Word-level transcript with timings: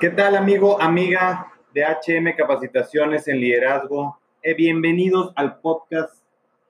¿Qué 0.00 0.10
tal 0.10 0.36
amigo, 0.36 0.80
amiga 0.80 1.52
de 1.74 1.82
HM 1.82 2.36
Capacitaciones 2.36 3.26
en 3.26 3.40
Liderazgo? 3.40 4.16
Eh, 4.44 4.54
bienvenidos 4.54 5.32
al 5.34 5.58
podcast 5.58 6.22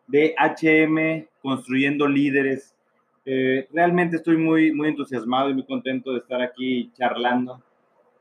de 0.06 0.34
HM 0.38 1.26
Construyendo 1.42 2.08
Líderes. 2.08 2.74
Eh, 3.26 3.68
realmente 3.70 4.16
estoy 4.16 4.38
muy, 4.38 4.72
muy 4.72 4.88
entusiasmado 4.88 5.50
y 5.50 5.54
muy 5.54 5.66
contento 5.66 6.12
de 6.12 6.20
estar 6.20 6.40
aquí 6.40 6.90
charlando 6.94 7.62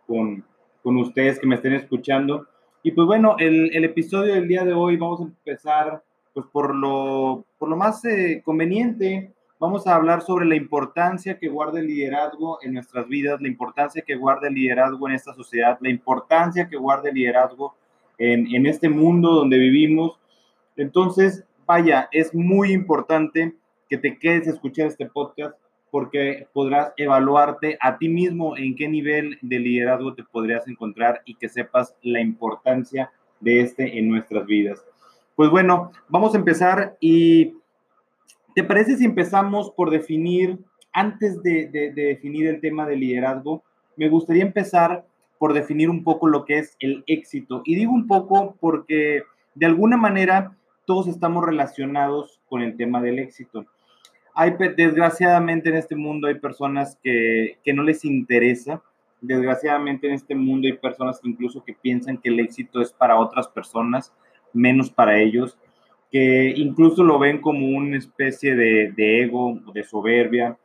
con, 0.05 0.43
con 0.83 0.97
ustedes 0.97 1.39
que 1.39 1.47
me 1.47 1.55
estén 1.55 1.73
escuchando. 1.73 2.45
Y 2.83 2.91
pues 2.91 3.07
bueno, 3.07 3.37
el, 3.39 3.73
el, 3.73 3.85
episodio 3.85 4.33
del 4.33 4.49
día 4.49 4.65
de 4.65 4.73
hoy 4.73 4.97
vamos 4.97 5.21
a 5.21 5.23
empezar 5.23 6.03
pues 6.33 6.45
por 6.47 6.75
lo, 6.75 7.45
por 7.57 7.69
lo 7.69 7.77
más 7.77 8.03
eh, 8.03 8.41
conveniente 8.43 9.31
Vamos 9.59 9.87
a 9.87 9.95
hablar 9.95 10.21
sobre 10.21 10.45
la 10.45 10.55
importancia 10.55 11.39
que 11.39 11.47
guarda 11.47 11.79
el 11.79 11.87
liderazgo 11.87 12.59
en 12.61 12.73
nuestras 12.73 13.07
vidas, 13.07 13.41
la 13.41 13.47
importancia 13.47 14.03
que 14.05 14.15
guarda 14.15 14.47
el 14.47 14.53
liderazgo 14.53 15.09
en 15.09 15.15
esta 15.15 15.33
sociedad, 15.33 15.79
la 15.81 15.89
importancia 15.89 16.69
que 16.69 16.77
guarda 16.77 17.09
el 17.09 17.15
liderazgo 17.15 17.75
en, 18.19 18.53
en 18.53 18.67
este 18.67 18.87
mundo 18.87 19.31
donde 19.31 19.57
vivimos. 19.57 20.19
Entonces, 20.75 21.43
vaya, 21.65 22.07
es 22.11 22.35
muy 22.35 22.71
importante 22.71 23.55
que 23.89 23.97
te 23.97 24.19
quedes 24.19 24.47
a 24.47 24.51
escuchar 24.51 24.87
este 24.87 25.07
podcast 25.07 25.57
porque 25.89 26.47
podrás 26.53 26.93
evaluarte 26.97 27.77
a 27.81 27.97
ti 27.97 28.09
mismo 28.09 28.57
en 28.57 28.75
qué 28.75 28.87
nivel 28.87 29.39
de 29.41 29.59
liderazgo 29.59 30.13
te 30.13 30.23
podrías 30.23 30.67
encontrar 30.67 31.21
y 31.25 31.35
que 31.35 31.49
sepas 31.49 31.95
la 32.03 32.21
importancia 32.21 33.11
de 33.39 33.61
este 33.61 33.97
en 33.97 34.09
nuestras 34.09 34.45
vidas. 34.45 34.85
Pues 35.35 35.49
bueno, 35.49 35.91
vamos 36.09 36.33
a 36.35 36.37
empezar 36.37 36.97
y 36.99 37.55
¿Te 38.57 38.63
parece 38.63 38.97
si 38.97 39.05
empezamos 39.05 39.69
por 39.69 39.91
definir, 39.91 40.57
antes 40.91 41.43
de, 41.43 41.91
definir 41.93 42.47
el 42.47 42.59
tema 42.59 42.87
de 42.87 42.95
liderazgo, 42.95 43.61
me 43.97 44.09
gustaría 44.09 44.41
empezar 44.41 45.05
por 45.37 45.53
definir 45.53 45.91
un 45.91 46.03
poco 46.03 46.25
lo 46.25 46.43
que 46.43 46.57
es 46.57 46.75
el 46.79 47.03
éxito? 47.05 47.61
Y 47.65 47.75
digo 47.75 47.91
un 47.91 48.07
poco 48.07 48.57
porque 48.59 49.21
de 49.53 49.65
alguna 49.67 49.95
manera 49.95 50.57
todos 50.85 51.07
estamos 51.07 51.45
relacionados 51.45 52.41
con 52.49 52.63
el 52.63 52.75
tema 52.75 52.99
del 52.99 53.19
éxito. 53.19 53.67
Hay, 54.33 54.55
desgraciadamente 54.75 55.69
en 55.69 55.75
este 55.75 55.95
mundo 55.95 56.27
hay 56.27 56.39
personas 56.39 56.97
que, 57.03 57.59
que 57.63 57.73
no 57.73 57.83
les 57.83 58.05
interesa, 58.05 58.81
desgraciadamente 59.21 60.07
en 60.07 60.13
este 60.15 60.33
mundo 60.33 60.67
hay 60.67 60.77
personas 60.77 61.19
que 61.21 61.29
incluso 61.29 61.63
que 61.63 61.73
piensan 61.73 62.17
que 62.17 62.29
el 62.29 62.39
éxito 62.39 62.81
es 62.81 62.91
para 62.91 63.19
otras 63.19 63.47
personas, 63.49 64.11
menos 64.51 64.89
para 64.89 65.19
ellos 65.19 65.59
que 66.11 66.53
incluso 66.55 67.03
lo 67.03 67.19
ven 67.19 67.41
como 67.41 67.67
una 67.67 67.97
especie 67.97 68.55
de, 68.55 68.91
de 68.95 69.23
ego, 69.23 69.59
de 69.73 69.83
soberbia, 69.83 70.57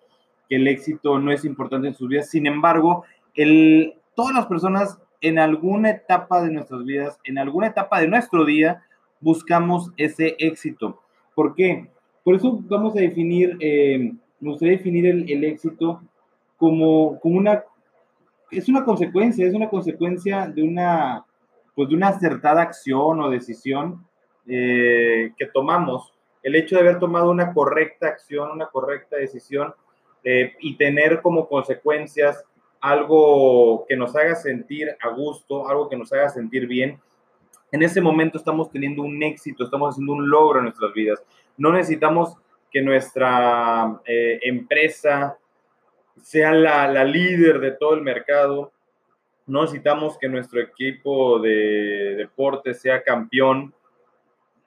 que 0.49 0.57
el 0.57 0.69
éxito 0.69 1.19
no 1.19 1.33
es 1.33 1.45
importante 1.45 1.89
en 1.89 1.95
sus 1.95 2.09
vidas. 2.09 2.31
Sin 2.31 2.47
embargo, 2.47 3.05
el, 3.35 3.95
todas 4.15 4.35
las 4.35 4.47
personas 4.47 4.99
en 5.21 5.39
alguna 5.39 5.91
etapa 5.91 6.43
de 6.43 6.53
nuestras 6.53 6.85
vidas, 6.85 7.19
en 7.25 7.39
alguna 7.39 7.69
etapa 7.69 8.01
de 8.01 8.09
nuestro 8.09 8.45
día, 8.45 8.83
buscamos 9.21 9.93
ese 9.97 10.37
éxito. 10.39 11.01
¿Por 11.35 11.55
qué? 11.55 11.89
Por 12.25 12.35
eso 12.35 12.61
vamos 12.69 12.97
a 12.97 13.01
definir, 13.01 13.57
eh, 13.61 14.13
me 14.41 14.51
gustaría 14.51 14.77
definir 14.77 15.07
el, 15.07 15.31
el 15.31 15.45
éxito 15.45 16.03
como, 16.57 17.19
como, 17.21 17.39
una, 17.39 17.65
es 18.51 18.69
una 18.69 18.85
consecuencia, 18.85 19.47
es 19.47 19.55
una 19.55 19.69
consecuencia 19.69 20.47
de 20.47 20.63
una, 20.63 21.25
pues 21.75 21.89
de 21.89 21.95
una 21.95 22.09
acertada 22.09 22.63
acción 22.63 23.21
o 23.21 23.31
decisión 23.31 24.05
eh, 24.49 25.33
que 25.37 25.47
tomamos, 25.47 26.13
el 26.43 26.57
hecho 26.57 26.75
de 26.77 26.83
haber 26.83 26.99
tomado 26.99 27.31
una 27.31 27.53
correcta 27.53 28.09
acción, 28.09 28.51
una 28.51 28.67
correcta 28.67 29.17
decisión 29.17 29.75
eh, 30.25 30.55
y 30.61 30.77
tener 30.77 31.23
como 31.23 31.49
consecuencias 31.49 32.45
algo 32.81 33.87
que 33.89 33.97
nos 33.97 34.17
haga 34.17 34.35
sentir 34.35 34.97
a 35.01 35.09
gusto, 35.11 35.69
algo 35.69 35.89
que 35.89 35.97
nos 35.97 36.13
haga 36.13 36.29
sentir 36.29 36.67
bien, 36.67 37.01
en 37.73 37.83
ese 37.83 38.03
momento 38.03 38.37
estamos 38.37 38.71
teniendo 38.71 39.03
un 39.03 39.23
éxito, 39.23 39.65
estamos 39.65 39.95
haciendo 39.95 40.13
un 40.13 40.29
logro 40.29 40.59
en 40.59 40.67
nuestras 40.67 40.93
vidas. 40.93 41.25
No 41.57 41.73
necesitamos 41.73 42.37
que 42.71 42.83
nuestra 42.83 44.01
eh, 44.05 44.41
empresa 44.43 45.39
sea 46.23 46.53
la, 46.53 46.87
la, 46.87 47.05
líder 47.05 47.61
de 47.61 47.73
todo 47.73 47.95
el 47.95 48.03
mercado. 48.03 48.73
No 49.47 49.63
necesitamos 49.63 50.19
que 50.19 50.29
nuestro 50.29 50.61
equipo 50.61 51.39
de 51.39 52.15
deporte 52.17 52.75
sea 52.75 53.03
campeón 53.03 53.73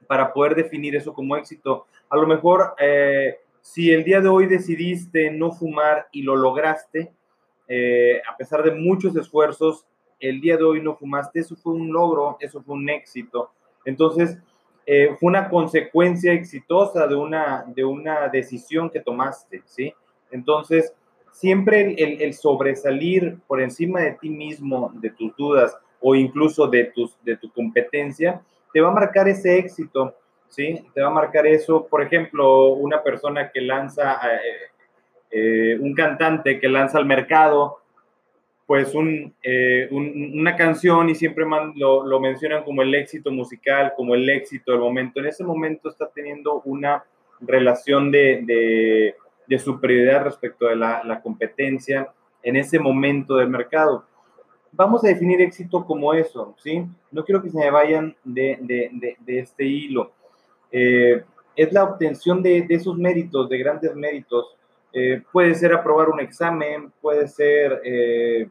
para 0.08 0.34
poder 0.34 0.56
definir 0.56 0.96
eso 0.96 1.14
como 1.14 1.36
éxito. 1.36 1.86
A 2.10 2.18
lo 2.18 2.28
mejor, 2.28 2.76
eh, 2.80 3.40
si 3.62 3.92
el 3.92 4.04
día 4.04 4.22
de 4.22 4.30
hoy 4.30 4.46
decidiste 4.48 5.32
no 5.32 5.52
fumar 5.52 6.08
y 6.12 6.22
lo 6.22 6.36
lograste, 6.36 7.12
eh, 7.68 8.22
a 8.30 8.38
pesar 8.38 8.64
de 8.64 8.72
muchos 8.72 9.16
esfuerzos, 9.16 9.86
el 10.20 10.40
día 10.40 10.58
de 10.58 10.64
hoy 10.64 10.82
no 10.82 10.96
fumaste, 10.96 11.40
eso 11.40 11.56
fue 11.56 11.74
un 11.74 11.92
logro, 11.92 12.38
eso 12.40 12.62
fue 12.62 12.76
un 12.76 12.90
éxito. 12.90 13.52
Entonces, 13.84 14.38
eh, 14.86 15.16
fue 15.20 15.30
una 15.30 15.50
consecuencia 15.50 16.34
exitosa 16.34 17.08
de 17.08 17.16
una, 17.16 17.66
de 17.68 17.84
una 17.84 18.28
decisión 18.30 18.90
que 18.90 19.00
tomaste, 19.00 19.64
¿sí? 19.66 19.94
Entonces, 20.30 20.94
siempre 21.32 21.96
el, 21.98 22.22
el, 22.22 22.34
sobresalir 22.34 23.40
por 23.48 23.62
encima 23.62 24.02
de 24.02 24.12
ti 24.14 24.30
mismo, 24.30 24.92
de 24.96 25.10
tus 25.10 25.36
dudas 25.36 25.76
o 26.00 26.16
incluso 26.16 26.68
de, 26.68 26.86
tus, 26.86 27.18
de 27.24 27.36
tu 27.36 27.52
competencia, 27.52 28.42
te 28.76 28.82
va 28.82 28.90
a 28.90 28.94
marcar 28.94 29.30
ese 29.30 29.58
éxito, 29.58 30.14
¿sí? 30.50 30.86
Te 30.94 31.00
va 31.00 31.08
a 31.08 31.14
marcar 31.14 31.48
eso, 31.48 31.88
por 31.88 32.04
ejemplo, 32.04 32.74
una 32.74 33.02
persona 33.02 33.50
que 33.50 33.62
lanza, 33.62 34.20
eh, 34.34 34.70
eh, 35.32 35.78
un 35.80 35.94
cantante 35.94 36.60
que 36.60 36.68
lanza 36.68 36.98
al 36.98 37.06
mercado, 37.06 37.78
pues 38.66 38.92
eh, 39.44 39.88
un, 39.92 40.34
una 40.42 40.58
canción 40.58 41.08
y 41.08 41.16
siempre 41.16 41.46
lo, 41.76 42.06
lo, 42.06 42.20
mencionan 42.20 42.66
como 42.66 42.82
el 42.82 42.94
éxito 42.94 43.32
musical, 43.32 43.94
como 43.96 44.14
el 44.14 44.30
éxito 44.30 44.74
del 44.74 44.82
momento. 44.82 45.22
En 45.22 45.28
ese 45.28 45.46
momento 45.46 45.88
está 45.88 46.10
teniendo 46.14 46.62
una 46.66 47.02
relación 47.40 48.12
de, 48.12 48.42
de, 48.44 49.16
de 49.48 49.58
superioridad 49.58 50.26
respecto 50.26 50.66
de 50.68 50.76
la, 50.76 51.02
la 51.06 51.22
competencia 51.22 52.10
en 52.44 52.58
ese 52.58 52.78
momento 52.78 53.38
del 53.38 53.48
mercado 53.48 54.04
vamos 54.76 55.04
a 55.04 55.08
definir 55.08 55.42
éxito 55.42 55.86
como 55.86 56.14
eso, 56.14 56.54
¿sí? 56.58 56.86
No 57.12 57.24
quiero 57.24 57.42
que 57.42 57.50
se 57.50 57.58
me 57.58 57.72
vayan 57.72 58.16
de, 58.24 58.58
de, 58.62 59.16
de, 59.20 59.40
este 59.40 59.66
hilo. 59.66 60.12
Eh, 60.72 61.24
es 61.56 61.72
la 61.72 61.84
obtención 61.84 62.44
de, 62.44 62.66
esos 62.70 62.98
méritos, 62.98 63.50
de 63.50 63.58
grandes 63.58 63.96
méritos. 63.96 64.56
Eh, 64.94 65.22
puede 65.32 65.56
ser 65.56 65.74
aprobar 65.74 66.10
un 66.10 66.20
examen, 66.20 66.92
puede 67.02 67.28
ser 67.28 67.82
eh, 67.84 68.48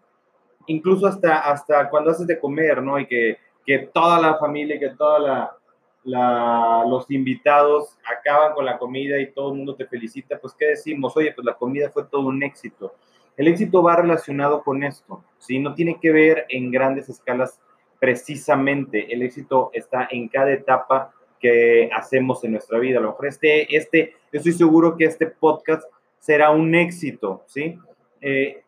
incluso 0.66 1.06
hasta, 1.06 1.40
hasta 1.40 1.88
cuando 1.88 2.10
haces 2.10 2.26
de 2.26 2.38
comer, 2.38 2.82
¿no? 2.82 2.98
Y 2.98 3.06
que, 3.06 3.38
que 3.64 3.78
toda 3.78 4.20
la 4.20 4.36
familia, 4.36 4.78
que 4.78 4.90
todos 4.90 5.22
la, 5.22 6.84
los 6.86 7.10
invitados 7.10 7.96
acaban 8.04 8.54
con 8.54 8.64
la 8.64 8.78
comida 8.78 9.18
y 9.18 9.32
todo 9.32 9.50
el 9.50 9.56
mundo 9.56 9.74
te 9.74 9.86
felicita, 9.86 10.38
pues 10.38 10.54
¿qué 10.54 10.66
decimos? 10.66 11.16
Oye, 11.16 11.32
pues 11.32 11.44
la 11.44 11.54
comida 11.54 11.90
fue 11.90 12.04
todo 12.04 12.26
un 12.26 12.42
éxito. 12.42 12.94
El 13.36 13.48
éxito 13.48 13.82
va 13.82 13.96
relacionado 13.96 14.62
con 14.62 14.84
esto, 14.84 15.24
¿sí? 15.38 15.58
No 15.58 15.74
tiene 15.74 15.98
que 16.00 16.12
ver 16.12 16.46
en 16.48 16.70
grandes 16.70 17.08
escalas 17.08 17.60
precisamente. 17.98 19.12
El 19.12 19.22
éxito 19.22 19.70
está 19.72 20.06
en 20.10 20.28
cada 20.28 20.52
etapa 20.52 21.12
que 21.40 21.90
hacemos 21.92 22.44
en 22.44 22.52
nuestra 22.52 22.78
vida. 22.78 22.98
A 22.98 23.02
lo 23.02 23.10
mejor 23.10 23.26
este, 23.26 23.76
este, 23.76 24.14
estoy 24.30 24.52
seguro 24.52 24.96
que 24.96 25.04
este 25.04 25.26
podcast 25.26 25.84
será 26.18 26.50
un 26.50 26.74
éxito, 26.74 27.42
¿sí? 27.46 27.78
Eh, 28.20 28.62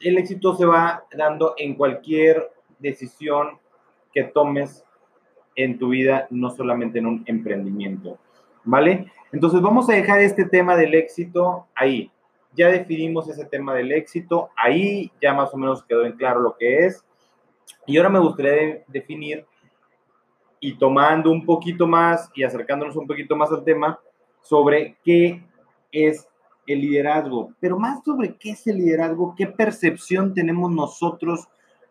el 0.00 0.18
éxito 0.18 0.56
se 0.56 0.66
va 0.66 1.04
dando 1.16 1.54
en 1.56 1.74
cualquier 1.74 2.50
decisión 2.78 3.58
que 4.12 4.24
tomes 4.24 4.84
en 5.56 5.78
tu 5.78 5.90
vida, 5.90 6.26
no 6.30 6.50
solamente 6.50 6.98
en 6.98 7.06
un 7.06 7.22
emprendimiento, 7.26 8.18
¿vale? 8.64 9.06
Entonces 9.32 9.60
vamos 9.60 9.88
a 9.88 9.94
dejar 9.94 10.20
este 10.20 10.44
tema 10.46 10.76
del 10.76 10.94
éxito 10.94 11.66
ahí 11.74 12.10
ya 12.54 12.68
definimos 12.68 13.28
ese 13.28 13.44
tema 13.44 13.74
del 13.74 13.92
éxito, 13.92 14.50
ahí 14.56 15.10
ya 15.20 15.34
más 15.34 15.52
o 15.52 15.56
menos 15.56 15.82
quedó 15.84 16.04
en 16.04 16.12
claro 16.12 16.40
lo 16.40 16.56
que 16.56 16.86
es. 16.86 17.04
Y 17.86 17.96
ahora 17.96 18.08
me 18.10 18.20
gustaría 18.20 18.82
definir 18.88 19.44
y 20.60 20.74
tomando 20.78 21.30
un 21.30 21.44
poquito 21.44 21.86
más 21.86 22.30
y 22.34 22.42
acercándonos 22.42 22.96
un 22.96 23.06
poquito 23.06 23.36
más 23.36 23.50
al 23.50 23.64
tema 23.64 23.98
sobre 24.40 24.96
qué 25.04 25.42
es 25.92 26.26
el 26.66 26.80
liderazgo, 26.80 27.52
pero 27.60 27.78
más 27.78 28.02
sobre 28.02 28.36
qué 28.36 28.50
es 28.50 28.66
el 28.66 28.78
liderazgo, 28.78 29.34
qué 29.36 29.46
percepción 29.46 30.32
tenemos 30.32 30.70
nosotros 30.70 31.46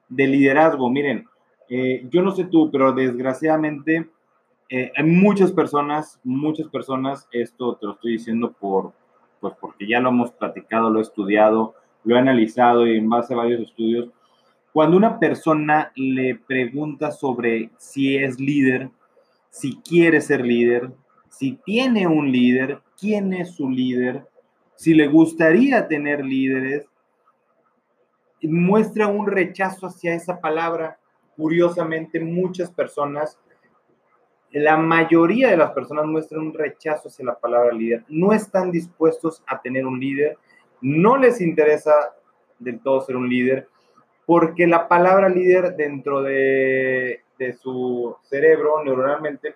de 0.09 0.27
liderazgo. 0.27 0.89
Miren, 0.89 1.27
eh, 1.69 2.05
yo 2.09 2.21
no 2.21 2.31
sé 2.31 2.45
tú, 2.45 2.71
pero 2.71 2.91
desgraciadamente 2.93 4.09
eh, 4.69 4.91
hay 4.95 5.03
muchas 5.03 5.51
personas, 5.51 6.19
muchas 6.23 6.67
personas, 6.67 7.27
esto 7.31 7.75
te 7.75 7.85
lo 7.85 7.93
estoy 7.93 8.13
diciendo 8.13 8.51
por, 8.51 8.93
pues 9.43 9.55
porque 9.59 9.85
ya 9.85 9.99
lo 9.99 10.07
hemos 10.07 10.31
platicado, 10.31 10.89
lo 10.89 10.99
he 10.99 11.01
estudiado, 11.01 11.75
lo 12.05 12.15
he 12.15 12.19
analizado 12.19 12.87
y 12.87 12.95
en 12.95 13.09
base 13.09 13.33
a 13.33 13.37
varios 13.37 13.59
estudios, 13.59 14.07
cuando 14.71 14.95
una 14.95 15.19
persona 15.19 15.91
le 15.97 16.35
pregunta 16.35 17.11
sobre 17.11 17.71
si 17.77 18.15
es 18.15 18.39
líder, 18.39 18.89
si 19.49 19.81
quiere 19.81 20.21
ser 20.21 20.45
líder, 20.45 20.93
si 21.29 21.59
tiene 21.65 22.07
un 22.07 22.31
líder, 22.31 22.79
quién 22.97 23.33
es 23.33 23.53
su 23.53 23.69
líder, 23.69 24.25
si 24.75 24.93
le 24.93 25.09
gustaría 25.09 25.89
tener 25.89 26.23
líderes, 26.23 26.85
muestra 28.41 29.07
un 29.07 29.27
rechazo 29.27 29.87
hacia 29.87 30.15
esa 30.15 30.39
palabra. 30.39 30.99
Curiosamente, 31.35 32.21
muchas 32.21 32.71
personas, 32.71 33.37
la 34.53 34.77
mayoría 34.77 35.49
de 35.49 35.57
las 35.57 35.71
personas 35.71 36.05
muestran 36.05 36.41
un 36.41 36.53
rechazo 36.53 37.07
hacia 37.07 37.25
la 37.25 37.35
palabra 37.35 37.73
líder. 37.73 38.03
No 38.07 38.33
están 38.33 38.71
dispuestos 38.71 39.41
a 39.47 39.59
tener 39.59 39.85
un 39.85 39.99
líder, 39.99 40.37
no 40.81 41.17
les 41.17 41.41
interesa 41.41 41.93
del 42.59 42.79
todo 42.79 43.01
ser 43.01 43.15
un 43.15 43.27
líder, 43.27 43.67
porque 44.25 44.67
la 44.67 44.87
palabra 44.87 45.27
líder 45.27 45.75
dentro 45.75 46.21
de, 46.21 47.21
su 47.61 48.15
cerebro 48.21 48.81
neuronalmente 48.85 49.55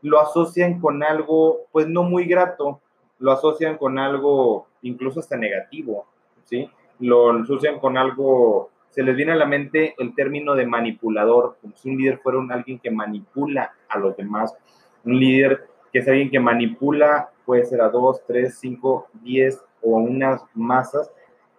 lo 0.00 0.18
asocian 0.20 0.80
con 0.80 1.02
algo 1.02 1.66
pues 1.70 1.86
no 1.86 2.02
muy 2.02 2.24
grato, 2.24 2.80
lo 3.18 3.32
asocian 3.32 3.76
con 3.76 3.98
algo 3.98 4.68
incluso 4.80 5.20
hasta 5.20 5.36
negativo, 5.36 6.06
¿sí? 6.44 6.70
Lo 6.98 7.32
asocian 7.32 7.78
con 7.78 7.98
algo, 7.98 8.70
se 8.96 9.02
les 9.02 9.14
viene 9.14 9.32
a 9.32 9.36
la 9.36 9.44
mente 9.44 9.94
el 9.98 10.14
término 10.14 10.54
de 10.54 10.66
manipulador, 10.66 11.58
como 11.60 11.76
si 11.76 11.90
un 11.90 11.98
líder 11.98 12.16
fuera 12.16 12.38
un 12.38 12.50
alguien 12.50 12.78
que 12.78 12.90
manipula 12.90 13.74
a 13.90 13.98
los 13.98 14.16
demás, 14.16 14.56
un 15.04 15.20
líder 15.20 15.66
que 15.92 15.98
es 15.98 16.08
alguien 16.08 16.30
que 16.30 16.40
manipula, 16.40 17.28
puede 17.44 17.66
ser 17.66 17.82
a 17.82 17.90
dos, 17.90 18.22
tres, 18.26 18.56
cinco, 18.58 19.08
diez 19.22 19.62
o 19.82 19.98
unas 19.98 20.42
masas, 20.54 21.12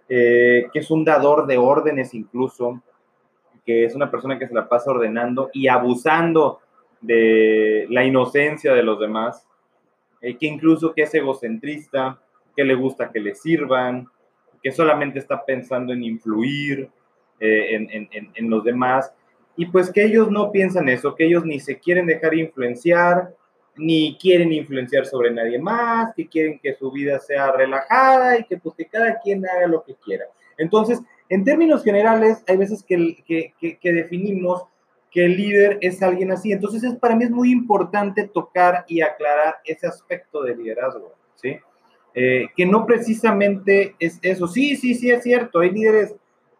eh, 0.10 0.66
que 0.74 0.80
es 0.80 0.89
un 0.89 1.06
dador 1.06 1.45
de 1.45 1.60
órdenes 1.60 2.16
incluso, 2.16 2.81
que 3.63 3.86
es 3.86 3.94
una 3.94 4.10
persona 4.10 4.39
que 4.39 4.48
se 4.48 4.56
la 4.56 4.68
pasa 4.68 4.89
ordenando 4.89 5.51
y 5.54 5.68
abusando 5.68 6.62
de 7.01 7.86
la 7.92 8.04
inocencia 8.04 8.74
de 8.74 8.81
los 8.81 9.00
demás, 9.00 9.48
eh, 10.22 10.36
que 10.38 10.48
incluso 10.48 10.92
que 10.92 11.04
es 11.04 11.13
egocentrista, 11.13 12.19
que 12.56 12.63
le 12.63 12.74
gusta 12.74 13.12
que 13.12 13.19
le 13.19 13.36
sirvan, 13.36 14.07
que 14.63 14.72
solamente 14.72 15.19
está 15.19 15.45
pensando 15.45 15.94
en 15.94 16.04
influir 16.04 16.89
eh, 17.39 17.75
en, 17.75 18.10
en, 18.12 18.31
en, 18.34 18.50
los 18.50 18.63
demás, 18.63 19.13
y 19.56 19.68
pues 19.68 19.92
que 19.92 20.04
ellos 20.04 20.31
no 20.31 20.51
piensan 20.51 20.89
eso, 20.89 21.16
que 21.16 21.25
ellos 21.25 21.45
ni 21.45 21.60
se 21.60 21.80
quieren 21.80 22.06
dejar 22.06 22.34
influenciar, 22.34 23.34
ni 23.75 24.18
quieren 24.19 24.51
influenciar 24.51 25.06
sobre 25.06 25.31
nadie 25.31 25.60
más, 25.60 26.13
que 26.16 26.28
quieren 26.28 26.60
que 26.60 26.74
su 26.74 26.92
vida 26.92 27.19
sea 27.19 27.51
relajada 27.51 28.39
y 28.39 28.44
que 28.45 28.57
pues 28.57 28.75
que 28.75 28.86
cada 28.86 29.19
quien 29.19 29.45
haga 29.48 29.68
lo 29.68 29.84
que 29.84 29.95
quiera. 29.95 30.25
Entonces, 30.57 31.00
en 31.30 31.44
términos 31.44 31.84
generales, 31.84 32.44
hay 32.48 32.57
veces 32.57 32.84
que, 32.84 33.18
que, 33.25 33.78
que, 33.80 33.94
definimos 33.94 34.63
que 35.12 35.25
el 35.25 35.38
líder 35.38 35.78
es 35.81 36.01
alguien 36.01 36.31
así. 36.31 36.51
Entonces, 36.51 36.84
es, 36.84 36.95
para 36.95 37.16
mí 37.16 37.25
es 37.25 37.31
muy 37.31 37.51
importante 37.51 38.28
tocar 38.28 38.86
y 38.88 39.01
aclarar 39.01 39.57
ese 39.66 39.88
aspecto 39.88 40.42
de 40.44 40.56
liderazgo, 40.56 41.13
¿sí? 41.36 41.57
Eh, 42.13 42.48
que 42.56 42.66
no 42.66 42.86
precisamente 42.86 43.95
es 44.00 44.19
eso. 44.24 44.48
Sí, 44.48 44.75
sí, 44.75 44.95
sí, 44.95 45.12
es 45.12 45.22
cierto. 45.22 45.60
Hay 45.60 45.69
líderes 45.69 46.16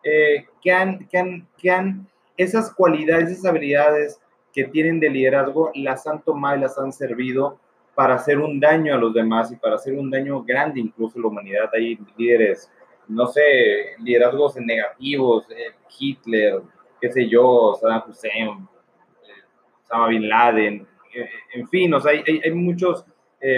eh, 0.09 0.45
que, 0.62 0.71
han, 0.71 1.07
que, 1.07 1.18
han, 1.18 1.48
que 1.57 1.71
han 1.71 2.07
esas 2.38 2.74
cualidades, 2.74 3.30
esas 3.30 3.45
habilidades 3.45 4.19
que 4.54 4.65
tienen 4.65 5.00
de 5.00 5.09
liderazgo, 5.09 5.71
las 5.75 6.07
han 6.07 6.21
tomado 6.21 6.57
y 6.57 6.62
las 6.62 6.77
han 6.77 6.92
servido 6.92 7.59
para 7.95 8.15
hacer 8.15 8.39
un 8.39 8.59
daño 8.59 8.94
a 8.94 8.98
los 8.98 9.13
demás 9.13 9.51
y 9.51 9.56
para 9.56 9.75
hacer 9.75 9.94
un 9.94 10.09
daño 10.09 10.44
grande 10.44 10.80
incluso 10.80 11.18
a 11.18 11.21
la 11.21 11.27
humanidad. 11.27 11.69
Hay 11.74 12.00
líderes 12.15 12.69
no 13.07 13.27
sé, 13.27 13.95
liderazgos 14.00 14.56
negativos, 14.57 15.45
eh, 15.51 15.71
Hitler, 15.98 16.62
qué 17.00 17.12
sé 17.12 17.27
yo, 17.27 17.77
Saddam 17.80 18.03
Hussein, 18.10 18.50
eh, 18.50 19.44
Osama 19.83 20.07
Bin 20.07 20.27
Laden, 20.27 20.88
eh, 21.15 21.30
en 21.53 21.68
fin, 21.69 21.94
o 21.94 22.00
sea, 22.00 22.12
hay, 22.12 22.42
hay, 22.44 22.51
muchas 22.51 23.06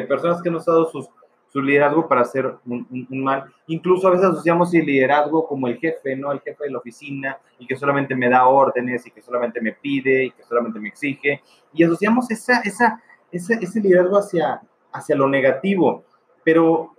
personas 0.07 0.42
que 0.42 0.50
han 0.50 0.56
usado 0.56 0.86
sus, 0.86 1.10
su 1.51 1.62
liderazgo 1.62 2.07
para 2.07 2.22
hacer 2.22 2.54
un, 2.66 3.07
mal. 3.10 3.46
Incluso 3.68 4.07
a 4.07 4.12
veces 4.12 4.28
asociamos 4.28 4.74
el 4.74 4.86
liderazgo 4.86 5.48
como 5.48 5.68
el 5.68 5.78
jefe, 5.78 6.16
¿no? 6.16 6.31
El 6.31 6.42
jefe 6.42 6.66
de 6.66 6.72
la 6.72 6.78
oficina 6.78 7.38
y 7.57 7.66
que 7.66 7.75
solamente 7.75 8.16
me 8.16 8.30
da 8.30 8.48
órdenes 8.48 9.06
y 9.07 9.12
que 9.12 9.22
solamente 9.22 9.60
me 9.60 9.74
pide 9.74 10.25
y 10.25 10.31
que 10.31 10.44
solamente 10.44 10.80
me 10.80 10.90
exige. 10.90 11.42
Y 11.74 11.84
asociamos 11.84 12.30
esa, 12.31 12.62
esa, 12.62 13.01
ese, 13.31 13.56
ese 13.62 13.81
liderazgo 13.81 14.18
hacia, 14.18 14.62
hacia 14.92 15.16
lo 15.16 15.28
negativo. 15.28 16.04
Pero 16.44 16.96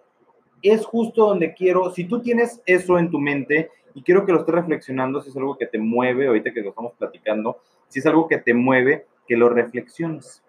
es 0.62 0.84
justo 0.84 1.26
donde 1.26 1.54
quiero, 1.54 1.90
si 1.92 2.04
tú 2.04 2.20
tienes 2.20 2.60
eso 2.66 2.98
en 2.98 3.10
tu 3.10 3.18
mente 3.18 3.70
y 3.94 4.02
quiero 4.02 4.26
que 4.26 4.32
lo 4.32 4.40
estés 4.40 4.54
reflexionando, 4.54 5.20
si 5.20 5.30
es 5.30 5.36
algo 5.36 5.56
que 5.56 5.66
te 5.66 5.78
mueve, 5.78 6.26
ahorita 6.26 6.52
que 6.52 6.60
lo 6.60 6.70
estamos 6.70 6.92
platicando, 6.98 7.58
si 7.88 8.00
es 8.00 8.06
algo 8.06 8.28
que 8.28 8.38
te 8.38 8.54
mueve, 8.54 9.06
que 9.26 9.36
lo 9.36 9.48
reflexiones. 9.48 10.42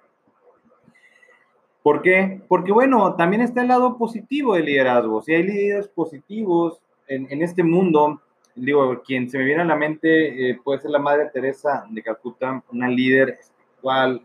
¿Por 1.83 2.01
qué? 2.01 2.41
Porque 2.47 2.71
bueno, 2.71 3.15
también 3.15 3.41
está 3.41 3.61
el 3.61 3.69
lado 3.69 3.97
positivo 3.97 4.55
del 4.55 4.65
liderazgo. 4.65 5.21
Si 5.21 5.33
hay 5.33 5.43
líderes 5.43 5.87
positivos 5.87 6.79
en, 7.07 7.41
este 7.41 7.63
mundo, 7.63 8.21
digo, 8.55 9.01
quien 9.01 9.29
se 9.29 9.37
me 9.37 9.43
viene 9.43 9.63
a 9.63 9.65
la 9.65 9.75
mente 9.75 10.49
eh, 10.49 10.59
puede 10.63 10.79
ser 10.79 10.91
la 10.91 10.99
Madre 10.99 11.29
Teresa 11.33 11.85
de 11.89 12.03
Calcuta, 12.03 12.63
una 12.71 12.87
líder 12.87 13.39
espiritual. 13.39 14.21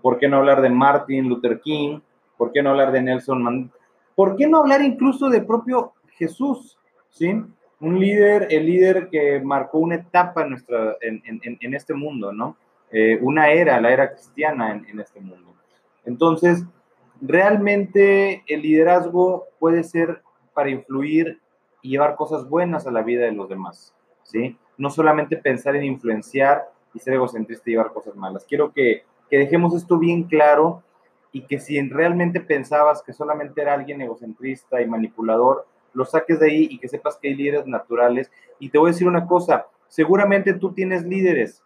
¿Por 0.00 0.18
qué 0.18 0.28
no 0.28 0.38
hablar 0.38 0.62
de 0.62 0.70
Martin 0.70 1.28
Luther 1.28 1.60
King? 1.60 2.00
¿Por 2.38 2.52
qué 2.52 2.62
no 2.62 2.70
hablar 2.70 2.92
de 2.92 3.02
Nelson 3.02 3.42
Mandela? 3.42 3.72
¿Por 4.14 4.36
qué 4.36 4.46
no 4.46 4.58
hablar 4.58 4.80
incluso 4.82 5.28
de 5.28 5.42
propio 5.42 5.92
Jesús? 6.12 6.78
¿Sí? 7.10 7.42
Un 7.80 8.00
líder, 8.00 8.46
el 8.50 8.66
líder 8.66 9.08
que 9.10 9.40
marcó 9.40 9.78
una 9.78 9.96
etapa 9.96 10.42
en, 10.42 10.50
nuestra, 10.50 10.96
en, 11.00 11.22
en, 11.24 11.58
en 11.60 11.74
este 11.74 11.92
mundo, 11.92 12.32
¿no? 12.32 12.56
Eh, 12.96 13.18
una 13.20 13.50
era, 13.50 13.80
la 13.80 13.90
era 13.90 14.12
cristiana 14.12 14.70
en, 14.70 15.00
este 15.00 15.18
mundo. 15.20 15.52
Entonces, 16.04 16.64
realmente 17.20 18.44
el 18.46 18.62
liderazgo 18.62 19.46
puede 19.58 19.84
ser 19.84 20.22
para 20.52 20.70
influir 20.70 21.40
y 21.82 21.90
llevar 21.90 22.16
cosas 22.16 22.48
buenas 22.48 22.86
a 22.86 22.90
la 22.90 23.02
vida 23.02 23.24
de 23.24 23.32
los 23.32 23.48
demás, 23.48 23.94
¿sí? 24.22 24.56
No 24.78 24.90
solamente 24.90 25.36
pensar 25.36 25.76
en 25.76 25.84
influenciar 25.84 26.68
y 26.94 26.98
ser 26.98 27.14
egocentrista 27.14 27.68
y 27.68 27.72
llevar 27.72 27.92
cosas 27.92 28.16
malas. 28.16 28.44
Quiero 28.44 28.72
que, 28.72 29.04
que 29.28 29.38
dejemos 29.38 29.74
esto 29.74 29.98
bien 29.98 30.24
claro 30.24 30.82
y 31.32 31.42
que 31.42 31.58
si 31.58 31.80
realmente 31.88 32.40
pensabas 32.40 33.02
que 33.02 33.12
solamente 33.12 33.60
era 33.60 33.74
alguien 33.74 34.00
egocentrista 34.00 34.80
y 34.80 34.86
manipulador, 34.86 35.66
lo 35.92 36.04
saques 36.04 36.40
de 36.40 36.50
ahí 36.50 36.68
y 36.70 36.78
que 36.78 36.88
sepas 36.88 37.16
que 37.16 37.28
hay 37.28 37.34
líderes 37.34 37.66
naturales. 37.66 38.30
Y 38.58 38.68
te 38.68 38.78
voy 38.78 38.90
a 38.90 38.92
decir 38.92 39.08
una 39.08 39.26
cosa, 39.26 39.66
seguramente 39.88 40.54
tú 40.54 40.72
tienes 40.72 41.04
líderes. 41.04 41.62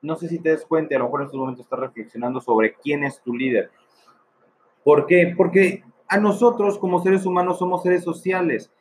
No 0.00 0.16
sé 0.16 0.28
si 0.28 0.38
te 0.38 0.50
des 0.50 0.64
cuenta, 0.64 0.94
a 0.94 0.98
lo 0.98 1.06
mejor 1.06 1.20
en 1.20 1.26
estos 1.26 1.40
momentos 1.40 1.64
estás 1.64 1.80
reflexionando 1.80 2.40
sobre 2.40 2.74
quién 2.74 3.02
es 3.02 3.20
tu 3.22 3.34
líder. 3.34 3.70
¿Por 4.88 5.04
qué? 5.04 5.34
Porque 5.36 5.84
a 6.08 6.16
nosotros 6.16 6.78
como 6.78 7.02
seres 7.02 7.26
humanos 7.26 7.58
somos 7.58 7.82
seres 7.82 8.02
sociales. 8.02 8.72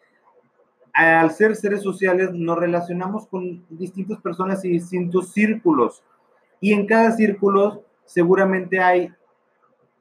Al 0.93 1.31
ser 1.31 1.53
seres 1.57 1.81
sociales 1.81 2.31
nos 2.31 2.57
relacionamos 2.57 3.27
con 3.27 3.65
distintas 3.67 4.17
personas 4.21 4.63
y 4.63 4.69
distintos 4.69 5.33
círculos. 5.33 6.01
Y 6.61 6.71
en 6.71 6.87
cada 6.87 7.11
círculo 7.11 7.83
seguramente 8.05 8.79
hay 8.79 9.13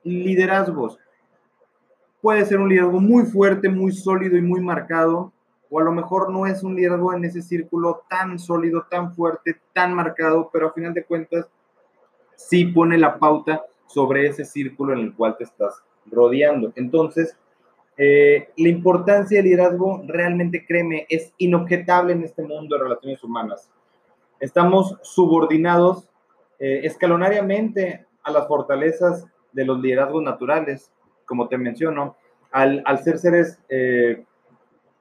liderazgos. 0.04 0.97
Puede 2.21 2.47
ser 2.47 2.61
un 2.61 2.69
liderazgo 2.69 3.00
muy 3.00 3.25
fuerte, 3.25 3.69
muy 3.69 3.90
sólido 3.90 4.37
y 4.37 4.42
muy 4.42 4.61
marcado, 4.61 5.33
o 5.69 5.80
a 5.80 5.83
lo 5.83 5.90
mejor 5.90 6.30
no 6.30 6.47
es 6.47 6.62
un 6.62 6.76
liderazgo 6.76 7.14
en 7.14 7.25
ese 7.25 7.42
círculo 7.42 8.04
tan 8.09 8.38
sólido, 8.38 8.87
tan 8.88 9.12
fuerte, 9.12 9.61
tan 9.73 9.92
marcado, 9.92 10.50
pero 10.52 10.69
a 10.69 10.73
final 10.73 10.95
de 10.95 11.02
cuentas 11.02 11.49
sí 12.37 12.66
pone 12.66 12.97
la 12.97 13.19
pauta 13.19 13.64
sobre 13.88 14.28
ese 14.28 14.45
círculo 14.45 14.92
en 14.92 15.00
el 15.00 15.12
cual 15.12 15.37
te 15.37 15.42
estás 15.42 15.83
rodeando. 16.10 16.72
Entonces, 16.76 17.36
eh, 17.96 18.48
la 18.56 18.68
importancia 18.68 19.38
del 19.38 19.46
liderazgo 19.46 20.02
realmente, 20.06 20.66
créeme, 20.66 21.06
es 21.08 21.32
inobjetable 21.38 22.12
en 22.12 22.25
este 22.25 22.42
mundo 22.42 22.76
de 22.76 22.82
relaciones 22.82 23.22
humanas. 23.25 23.70
Estamos 24.38 24.98
subordinados 25.02 26.08
eh, 26.58 26.80
escalonariamente 26.84 28.06
a 28.22 28.30
las 28.30 28.46
fortalezas 28.48 29.26
de 29.52 29.64
los 29.64 29.80
liderazgos 29.80 30.22
naturales, 30.22 30.92
como 31.25 31.48
te 31.48 31.56
menciono, 31.56 32.16
al, 32.50 32.82
al 32.84 33.02
ser 33.02 33.18
seres 33.18 33.58
eh, 33.68 34.25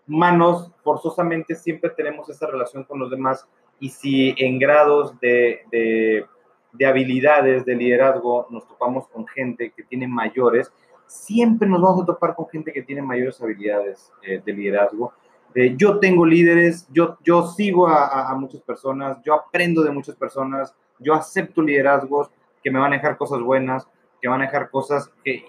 humanos, 0.07 0.71
forzosamente 0.83 1.55
siempre 1.55 1.89
tenemos 1.91 2.29
esa 2.29 2.47
relación 2.47 2.83
con 2.83 3.00
los 3.00 3.09
demás 3.09 3.47
y 3.79 3.89
si 3.89 4.35
en 4.38 4.59
grados 4.59 5.19
de, 5.19 5.62
de, 5.71 6.25
de, 6.74 6.85
habilidades 6.85 7.65
de 7.65 7.75
liderazgo 7.75 8.47
nos 8.50 8.67
topamos 8.67 9.07
con 9.07 9.27
gente 9.27 9.71
que 9.75 9.83
tiene 9.83 10.07
mayores, 10.07 10.71
siempre 11.15 11.67
nos 11.67 11.81
vamos 11.81 12.03
a 12.03 12.05
topar 12.05 12.36
con 12.36 12.48
gente 12.48 12.72
que 12.72 12.81
tiene 12.81 13.01
mayores 13.01 13.41
habilidades 13.41 14.12
eh, 14.22 14.41
de 14.43 14.53
liderazgo. 14.53 15.13
Eh, 15.53 15.74
yo 15.77 16.00
tengo 16.00 16.25
líderes, 16.25 16.88
yo, 16.91 17.17
yo 17.24 17.48
sigo 17.48 17.88
a, 17.88 18.36
muchas 18.36 18.62
personas, 18.62 19.17
yo 19.24 19.34
aprendo 19.34 19.84
de 19.84 19.91
muchas 19.91 20.15
personas, 20.15 20.75
yo 21.00 21.13
acepto 21.13 21.62
liderazgos 21.62 22.29
que 22.62 22.69
me 22.69 22.79
van 22.79 22.91
a 22.91 22.98
dejar 22.98 23.17
cosas 23.17 23.39
buenas, 23.41 23.88
que 24.22 24.27
van 24.27 24.41
a 24.41 24.45
dejar 24.45 24.69
cosas 24.69 25.10
que, 25.24 25.45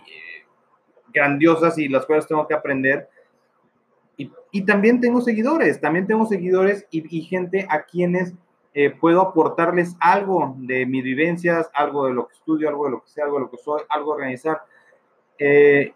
grandiosas 1.13 1.77
y 1.79 1.89
las 1.89 2.07
cuales 2.07 2.29
tengo 2.29 2.47
que 2.47 2.55
aprender. 2.55 3.09
Y, 4.53 4.65
también 4.65 5.03
tengo 5.03 5.21
seguidores, 5.21 5.81
también 5.83 6.07
tengo 6.07 6.25
seguidores 6.25 6.87
y, 6.91 7.21
gente 7.23 7.67
a 7.69 7.83
quienes 7.83 8.33
eh, 8.73 8.89
puedo 8.91 9.21
aportarles 9.21 9.97
algo 10.01 10.55
de 10.59 10.87
mis 10.87 11.05
vivencias, 11.05 11.69
algo 11.75 12.07
de 12.07 12.15
lo 12.15 12.27
que 12.27 12.35
estudio, 12.35 12.69
algo 12.71 12.87
de 12.87 12.93
lo 12.93 13.03
que 13.03 13.09
sé, 13.11 13.21
algo 13.21 13.37
de 13.37 13.45
lo 13.45 13.51
que 13.51 13.59
soy, 13.59 13.83
algo 13.91 14.13
organizar. 14.13 14.63
Eh, 15.39 15.93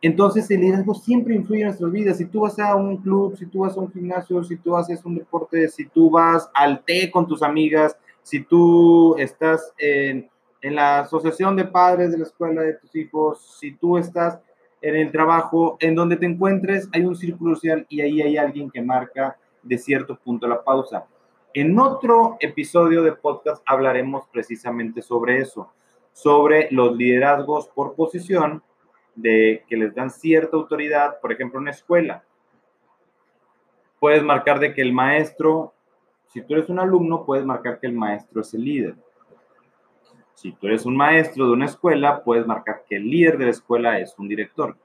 Entonces 0.00 0.48
el 0.50 0.60
liderazgo 0.60 0.94
siempre 0.94 1.34
influye 1.34 1.62
en 1.62 1.68
nuestras 1.68 1.90
vidas. 1.90 2.18
Si 2.18 2.26
tú 2.26 2.40
vas 2.40 2.58
a 2.58 2.76
un 2.76 2.98
club, 2.98 3.36
si 3.36 3.46
tú 3.46 3.60
vas 3.60 3.76
a 3.76 3.80
un 3.80 3.90
gimnasio, 3.90 4.44
si 4.44 4.56
tú 4.56 4.76
haces 4.76 5.04
un 5.04 5.16
deporte, 5.16 5.68
si 5.68 5.86
tú 5.86 6.10
vas 6.10 6.48
al 6.54 6.84
té 6.84 7.10
con 7.10 7.26
tus 7.26 7.42
amigas, 7.42 7.96
si 8.22 8.44
tú 8.44 9.16
estás 9.18 9.72
en, 9.78 10.28
en 10.60 10.74
la 10.74 11.00
asociación 11.00 11.56
de 11.56 11.64
padres 11.64 12.12
de 12.12 12.18
la 12.18 12.24
escuela 12.24 12.62
de 12.62 12.74
tus 12.74 12.94
hijos, 12.94 13.58
si 13.58 13.72
tú 13.72 13.98
estás 13.98 14.38
en 14.80 14.94
el 14.94 15.10
trabajo, 15.10 15.76
en 15.80 15.96
donde 15.96 16.16
te 16.16 16.26
encuentres, 16.26 16.88
hay 16.92 17.04
un 17.04 17.16
círculo 17.16 17.56
social 17.56 17.84
y 17.88 18.00
ahí 18.00 18.22
hay 18.22 18.36
alguien 18.36 18.70
que 18.70 18.80
marca 18.80 19.36
de 19.64 19.78
cierto 19.78 20.16
punto 20.16 20.46
la 20.46 20.62
pausa. 20.62 21.06
En 21.54 21.76
otro 21.76 22.36
episodio 22.38 23.02
de 23.02 23.12
podcast 23.12 23.62
hablaremos 23.66 24.28
precisamente 24.30 25.02
sobre 25.02 25.38
eso, 25.38 25.72
sobre 26.12 26.68
los 26.70 26.96
liderazgos 26.96 27.66
por 27.74 27.94
posición 27.94 28.62
de 29.18 29.64
que 29.68 29.76
les 29.76 29.94
dan 29.94 30.10
cierta 30.10 30.56
autoridad, 30.56 31.20
por 31.20 31.32
ejemplo, 31.32 31.58
una 31.58 31.72
escuela. 31.72 32.22
Puedes 33.98 34.22
marcar 34.22 34.60
de 34.60 34.72
que 34.72 34.80
el 34.80 34.92
maestro, 34.92 35.74
si 36.28 36.40
tú 36.42 36.54
eres 36.54 36.68
un 36.68 36.78
alumno, 36.78 37.24
puedes 37.24 37.44
marcar 37.44 37.80
que 37.80 37.88
el 37.88 37.94
maestro 37.94 38.42
es 38.42 38.54
el 38.54 38.64
líder. 38.64 38.94
Si 40.34 40.52
tú 40.52 40.68
eres 40.68 40.86
un 40.86 40.96
maestro 40.96 41.46
de 41.46 41.52
una 41.52 41.64
escuela, 41.64 42.22
puedes 42.22 42.46
marcar 42.46 42.84
que 42.88 42.96
el 42.96 43.10
líder 43.10 43.38
de 43.38 43.46
la 43.46 43.50
escuela 43.50 43.98
es 43.98 44.16
un 44.18 44.28
director. 44.28 44.76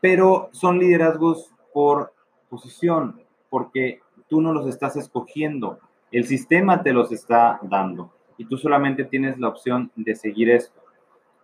Pero 0.00 0.48
son 0.52 0.80
liderazgos 0.80 1.54
por 1.72 2.12
posición, 2.48 3.22
porque 3.50 4.00
tú 4.28 4.40
no 4.40 4.52
los 4.52 4.66
estás 4.66 4.96
escogiendo, 4.96 5.78
el 6.10 6.24
sistema 6.24 6.82
te 6.82 6.92
los 6.92 7.12
está 7.12 7.60
dando 7.62 8.12
y 8.36 8.46
tú 8.46 8.56
solamente 8.56 9.04
tienes 9.04 9.38
la 9.38 9.48
opción 9.48 9.92
de 9.94 10.16
seguir 10.16 10.50
esto. 10.50 10.87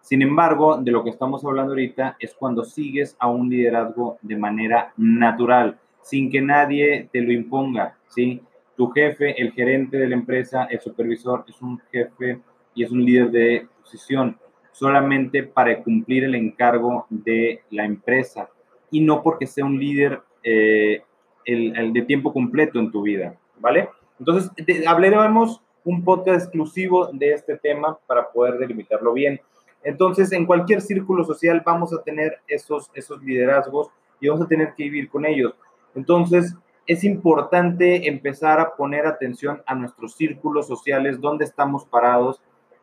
Sin 0.05 0.21
embargo, 0.21 0.77
de 0.77 0.91
lo 0.91 1.03
que 1.03 1.09
estamos 1.09 1.43
hablando 1.47 1.73
ahorita 1.73 2.17
es 2.21 2.35
cuando 2.35 2.63
sigues 2.63 3.17
a 3.19 3.27
un 3.29 3.49
liderazgo 3.49 4.19
de 4.21 4.37
manera 4.37 4.93
natural, 4.99 5.79
sin 6.03 6.31
que 6.31 6.43
nadie 6.43 7.09
te 7.11 7.23
lo 7.23 7.33
imponga, 7.33 7.97
¿sí? 8.09 8.43
Tu 8.77 8.91
jefe, 8.91 9.41
el 9.41 9.53
gerente 9.53 9.97
de 9.97 10.07
la 10.07 10.15
empresa, 10.15 10.65
el 10.65 10.79
supervisor 10.79 11.47
es 11.49 11.63
un 11.63 11.81
jefe 11.91 12.39
y 12.75 12.85
es 12.85 12.91
un 12.91 13.03
líder 13.03 13.31
de 13.31 13.67
posición 13.81 14.37
solamente 14.73 15.43
para 15.43 15.83
cumplir 15.83 16.25
el 16.25 16.35
encargo 16.35 17.07
de 17.09 17.63
la 17.71 17.87
empresa 17.87 18.51
y 18.91 19.01
no 19.01 19.23
porque 19.23 19.47
sea 19.47 19.65
un 19.65 19.79
líder 19.79 20.21
eh, 20.43 21.03
el, 21.47 21.95
de 21.95 22.03
tiempo 22.03 22.31
completo 22.31 22.79
en 22.79 22.91
tu 22.91 23.01
vida, 23.01 23.39
¿vale? 23.59 23.89
Entonces, 24.19 24.51
hablaremos 24.87 25.63
un 25.83 26.05
podcast 26.05 26.45
exclusivo 26.45 27.07
de 27.11 27.33
este 27.33 27.57
tema 27.57 27.99
para 28.07 28.31
poder 28.31 28.59
delimitarlo 28.59 29.15
bien. 29.15 29.41
Entonces, 29.85 30.33
en 30.33 30.47
cualquier 30.47 30.81
círculo 30.81 31.25
social 31.25 31.63
vamos 31.65 31.93
a 31.93 32.03
tener 32.03 32.41
esos, 32.49 32.91
esos 32.95 33.23
liderazgos 33.23 33.89
y 34.21 34.29
vamos 34.29 34.45
a 34.45 34.49
tener 34.49 34.75
que 34.75 34.85
vivir 34.85 35.09
con 35.09 35.27
ellos. 35.27 35.55
Entonces, 35.95 36.57
es 36.87 37.05
importante 37.05 38.09
empezar 38.09 38.61
a 38.61 38.75
poner 38.75 39.07
atención 39.07 39.63
a 39.67 39.75
nuestros 39.75 40.15
círculos 40.15 40.67
sociales, 40.67 41.21
dónde 41.21 41.45
estamos 41.45 41.85
parados 41.87 42.41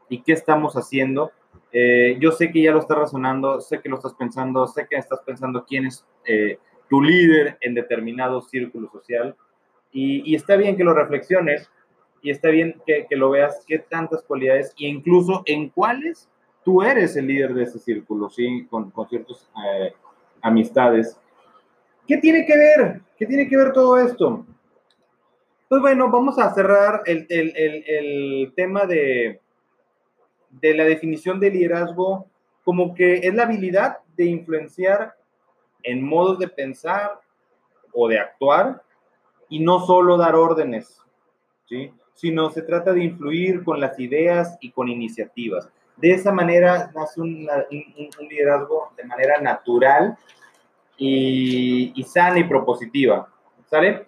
y 0.09 0.21
qué 0.21 0.33
estamos 0.33 0.75
haciendo. 0.75 1.31
Eh, 1.71 2.17
yo 2.19 2.31
sé 2.31 2.51
que 2.51 2.61
ya 2.61 2.71
lo 2.71 2.79
estás 2.79 2.97
razonando, 2.97 3.61
sé 3.61 3.79
que 3.79 3.89
lo 3.89 3.97
estás 3.97 4.13
pensando, 4.13 4.67
sé 4.67 4.87
que 4.89 4.97
estás 4.97 5.21
pensando 5.25 5.65
quién 5.65 5.85
es 5.85 6.05
eh, 6.25 6.57
tu 6.89 7.01
líder 7.01 7.57
en 7.61 7.73
determinado 7.73 8.41
círculo 8.41 8.89
social 8.91 9.35
y, 9.91 10.35
está 10.35 10.55
bien 10.55 10.77
que 10.77 10.83
lo 10.83 10.93
reflexiones 10.93 11.69
y 12.21 12.31
está 12.31 12.49
bien 12.49 12.81
que, 12.85 13.07
lo 13.11 13.29
veas 13.29 13.63
qué 13.67 13.79
tantas 13.79 14.23
cualidades 14.23 14.73
e 14.79 14.87
incluso 14.87 15.43
en 15.45 15.69
cuáles 15.69 16.29
tú 16.63 16.81
eres 16.81 17.15
el 17.15 17.27
líder 17.27 17.53
de 17.53 17.63
ese 17.63 17.79
círculo, 17.79 18.29
¿sí? 18.29 18.67
Con, 18.69 18.91
ciertas 19.09 19.49
eh, 19.65 19.93
amistades. 20.41 21.17
¿Qué 22.07 22.17
tiene 22.17 22.45
que 22.45 22.57
ver? 22.57 23.01
¿Qué 23.17 23.25
tiene 23.25 23.47
que 23.47 23.57
ver 23.57 23.71
todo 23.73 23.97
esto? 23.97 24.45
Pues 25.69 25.81
bueno, 25.81 26.09
vamos 26.11 26.37
a 26.37 26.53
cerrar 26.53 27.03
el 27.05 28.53
tema 28.55 28.85
de, 28.85 29.39
de 30.51 30.73
la 30.73 30.83
definición 30.83 31.39
de 31.39 31.49
liderazgo 31.49 32.27
como 32.63 32.93
que 32.93 33.15
es 33.15 33.33
la 33.33 33.43
habilidad 33.43 33.99
de 34.15 34.25
influenciar 34.25 35.15
en 35.83 36.03
modos 36.03 36.39
de 36.39 36.47
pensar 36.47 37.19
o 37.93 38.07
de 38.07 38.19
actuar 38.19 38.83
y 39.49 39.59
no 39.59 39.85
solo 39.85 40.17
dar 40.17 40.35
órdenes, 40.35 41.01
¿sí? 41.67 41.91
sino 42.13 42.49
se 42.51 42.61
trata 42.61 42.93
de 42.93 43.03
influir 43.03 43.63
con 43.63 43.79
las 43.79 43.99
ideas 43.99 44.57
y 44.61 44.71
con 44.71 44.89
iniciativas. 44.89 45.69
De 45.97 46.11
esa 46.11 46.31
manera 46.31 46.91
nace 46.95 47.21
un, 47.21 47.47
liderazgo 48.29 48.91
de 48.97 49.03
manera 49.03 49.39
natural 49.41 50.17
y, 50.97 52.03
sana 52.07 52.39
y 52.39 52.43
propositiva. 52.43 53.27
¿Sale? 53.69 54.07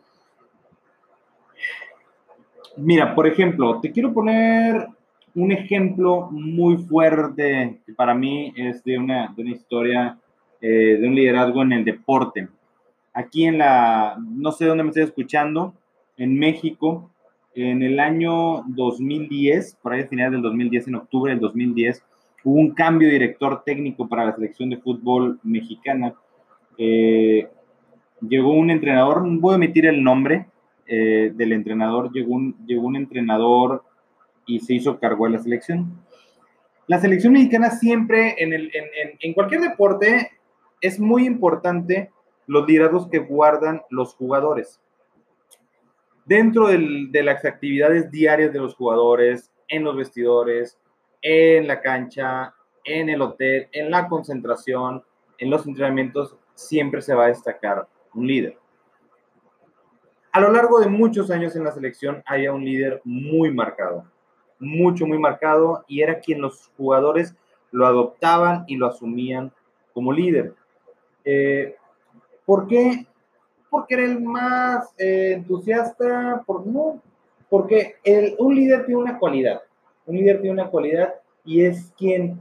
Mira, 2.78 3.14
por 3.14 3.28
ejemplo, 3.28 3.80
te 3.80 3.92
quiero 3.92 4.14
poner 4.14 4.88
un 5.36 5.52
ejemplo 5.52 6.30
muy 6.32 6.78
fuerte 6.78 7.80
que 7.86 7.94
para 7.94 8.14
mí 8.14 8.54
es 8.56 8.84
de 8.84 8.98
una, 8.98 9.34
de 9.36 9.42
una 9.42 9.52
historia 9.52 10.18
eh, 10.62 10.98
de 11.00 11.08
un 11.08 11.16
liderazgo 11.16 11.62
en 11.62 11.74
el 11.74 11.86
deporte. 11.86 12.48
Aquí 13.14 13.46
en 13.46 13.60
la, 13.60 14.18
no 14.18 14.52
sé 14.52 14.66
dónde 14.66 14.84
me 14.84 14.90
estoy 14.90 15.04
escuchando, 15.04 15.74
en 16.18 16.38
México, 16.38 17.12
en 17.56 17.84
el 17.84 18.00
año 18.00 18.64
2010, 18.68 19.78
por 19.82 19.94
ahí 19.94 20.02
a 20.02 20.08
finales 20.08 20.34
del 20.34 20.42
2010, 20.42 20.88
en 20.88 20.96
octubre 20.96 21.32
del 21.32 21.40
2010, 21.40 22.04
hubo 22.44 22.60
un 22.60 22.72
cambio 22.72 23.08
de 23.08 23.14
director 23.14 23.64
técnico 23.64 24.08
para 24.08 24.26
la 24.26 24.36
selección 24.36 24.70
de 24.70 24.78
fútbol 24.78 25.40
mexicana. 25.44 26.16
Eh, 26.78 27.48
llegó 28.28 28.54
un 28.54 28.70
entrenador, 28.70 29.22
voy 29.40 29.54
a 29.54 29.58
omitir 29.58 29.86
el 29.86 30.04
nombre 30.04 30.48
eh, 30.88 31.32
del 31.36 31.54
entrenador, 31.54 32.12
llegó 32.12 32.34
un, 32.34 32.56
llegó 32.66 32.88
un 32.88 32.96
entrenador 32.96 33.84
y 34.46 34.60
se 34.60 34.74
hizo 34.74 35.00
cargo 35.00 35.26
de 35.26 35.32
la 35.32 35.40
selección. 35.40 36.02
La 36.88 37.00
selección 37.00 37.34
mexicana 37.34 37.70
siempre, 37.70 38.36
en, 38.40 38.52
el, 38.52 38.72
en, 38.74 39.18
en 39.20 39.34
cualquier 39.34 39.62
deporte, 39.62 40.32
es 40.82 41.00
muy 41.00 41.26
importante 41.26 42.10
los 42.46 42.68
liderazgos 42.68 43.08
que 43.08 43.20
guardan 43.20 43.84
los 43.90 44.16
jugadores 44.16 44.83
dentro 46.26 46.68
de 46.68 47.24
las 47.24 47.44
actividades 47.46 48.10
diarias 48.12 48.54
de 48.54 48.60
los 48.60 48.76
jugadores, 48.76 49.52
en 49.68 49.84
los 49.84 49.96
vestidores, 49.96 50.78
en 51.22 51.68
la 51.68 51.82
cancha, 51.82 52.54
en 52.84 53.10
el 53.10 53.22
hotel, 53.22 53.68
en 53.72 53.90
la 53.90 54.08
concentración, 54.08 55.04
en 55.38 55.50
los 55.50 55.66
entrenamientos, 55.66 56.36
siempre 56.54 57.02
se 57.02 57.16
va 57.16 57.26
a 57.26 57.30
destacar 57.30 57.88
un 58.14 58.28
líder. 58.28 58.58
A 60.32 60.40
lo 60.40 60.52
largo 60.52 60.80
de 60.80 60.88
muchos 60.88 61.30
años 61.32 61.56
en 61.56 61.64
la 61.64 61.72
selección 61.72 62.24
había 62.26 62.54
un 62.54 62.66
líder 62.66 63.02
muy 63.04 63.54
marcado, 63.54 64.06
mucho, 64.60 65.06
muy 65.06 65.20
marcado, 65.20 65.86
y 65.88 66.02
era 66.02 66.20
quien 66.20 66.42
los 66.42 66.72
jugadores 66.78 67.36
lo 67.72 67.86
adoptaban 67.86 68.66
y 68.68 68.78
lo 68.78 68.88
asumían 68.88 69.52
como 69.94 70.12
líder. 70.12 70.54
Eh, 71.26 71.76
¿Por 72.46 72.68
qué 72.68 73.08
porque 73.74 73.96
era 73.96 74.04
el 74.04 74.22
más 74.22 74.94
eh, 75.00 75.34
entusiasta, 75.34 76.44
por, 76.46 76.68
no, 76.68 77.02
porque 77.50 77.96
el, 78.04 78.36
un 78.38 78.54
líder 78.54 78.86
tiene 78.86 79.02
una 79.02 79.18
cualidad, 79.18 79.64
un 80.06 80.16
líder 80.16 80.42
tiene 80.42 80.62
una 80.62 80.70
cualidad 80.70 81.16
y 81.44 81.66
es 81.66 81.92
quien 81.98 82.40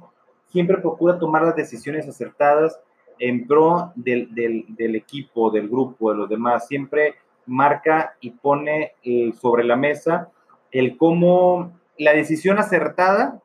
siempre 0.49 0.77
procura 0.77 1.19
tomar 1.19 1.43
las 1.43 1.57
decisiones 1.57 2.07
acertadas 2.07 2.79
en 3.19 3.47
pro 3.47 3.93
del, 3.95 4.35
del, 4.35 4.67
del 4.69 4.95
equipo, 4.95 5.51
del 5.51 5.71
grupo, 5.71 6.12
de 6.12 6.19
los 6.19 6.29
demás, 6.29 6.67
siempre 6.67 7.15
marca 7.47 8.15
y 8.21 8.33
pone 8.33 8.93
eh, 9.03 9.33
sobre 9.41 9.65
la 9.65 9.77
mesa 9.77 10.31
el 10.71 10.99
cómo 10.99 11.73
la 11.97 12.12
decisión 12.12 12.59
acertada, 12.59 13.41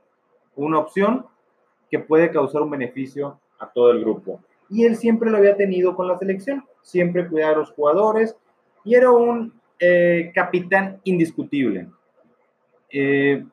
una 0.57 0.79
opción 0.79 1.25
que 1.89 1.99
puede 1.99 2.31
causar 2.31 2.63
un 2.63 2.71
beneficio 2.71 3.39
a 3.59 3.69
todo 3.69 3.91
el 3.91 4.01
grupo. 4.01 4.41
Y 4.69 4.83
él 4.83 4.97
siempre 4.97 5.31
lo 5.31 5.37
había 5.37 5.55
tenido 5.55 5.95
con 5.95 6.09
la 6.09 6.19
selección 6.19 6.65
siempre 6.87 7.27
cuidar 7.27 7.53
a 7.53 7.57
los 7.57 7.71
jugadores 7.71 8.35
y 8.85 8.95
era 8.95 9.11
un 9.11 9.53
eh, 9.77 10.31
capitán 10.33 11.01
indiscutible. 11.03 11.89
Eh, 12.89 13.45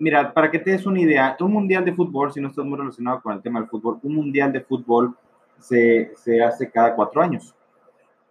mira, 0.00 0.34
para 0.34 0.50
que 0.50 0.58
te 0.58 0.72
des 0.72 0.84
una 0.84 1.00
idea, 1.00 1.36
un 1.38 1.52
mundial 1.52 1.84
de 1.84 1.94
fútbol, 1.94 2.32
si 2.32 2.40
no 2.40 2.48
estás 2.48 2.64
muy 2.64 2.76
relacionado 2.76 3.22
con 3.22 3.34
el 3.34 3.40
tema 3.40 3.60
del 3.60 3.68
fútbol, 3.68 4.00
un 4.02 4.16
mundial 4.16 4.52
de 4.52 4.62
fútbol 4.62 5.14
se, 5.60 6.10
se 6.16 6.42
hace 6.42 6.68
cada 6.68 6.96
cuatro 6.96 7.22
años. 7.22 7.54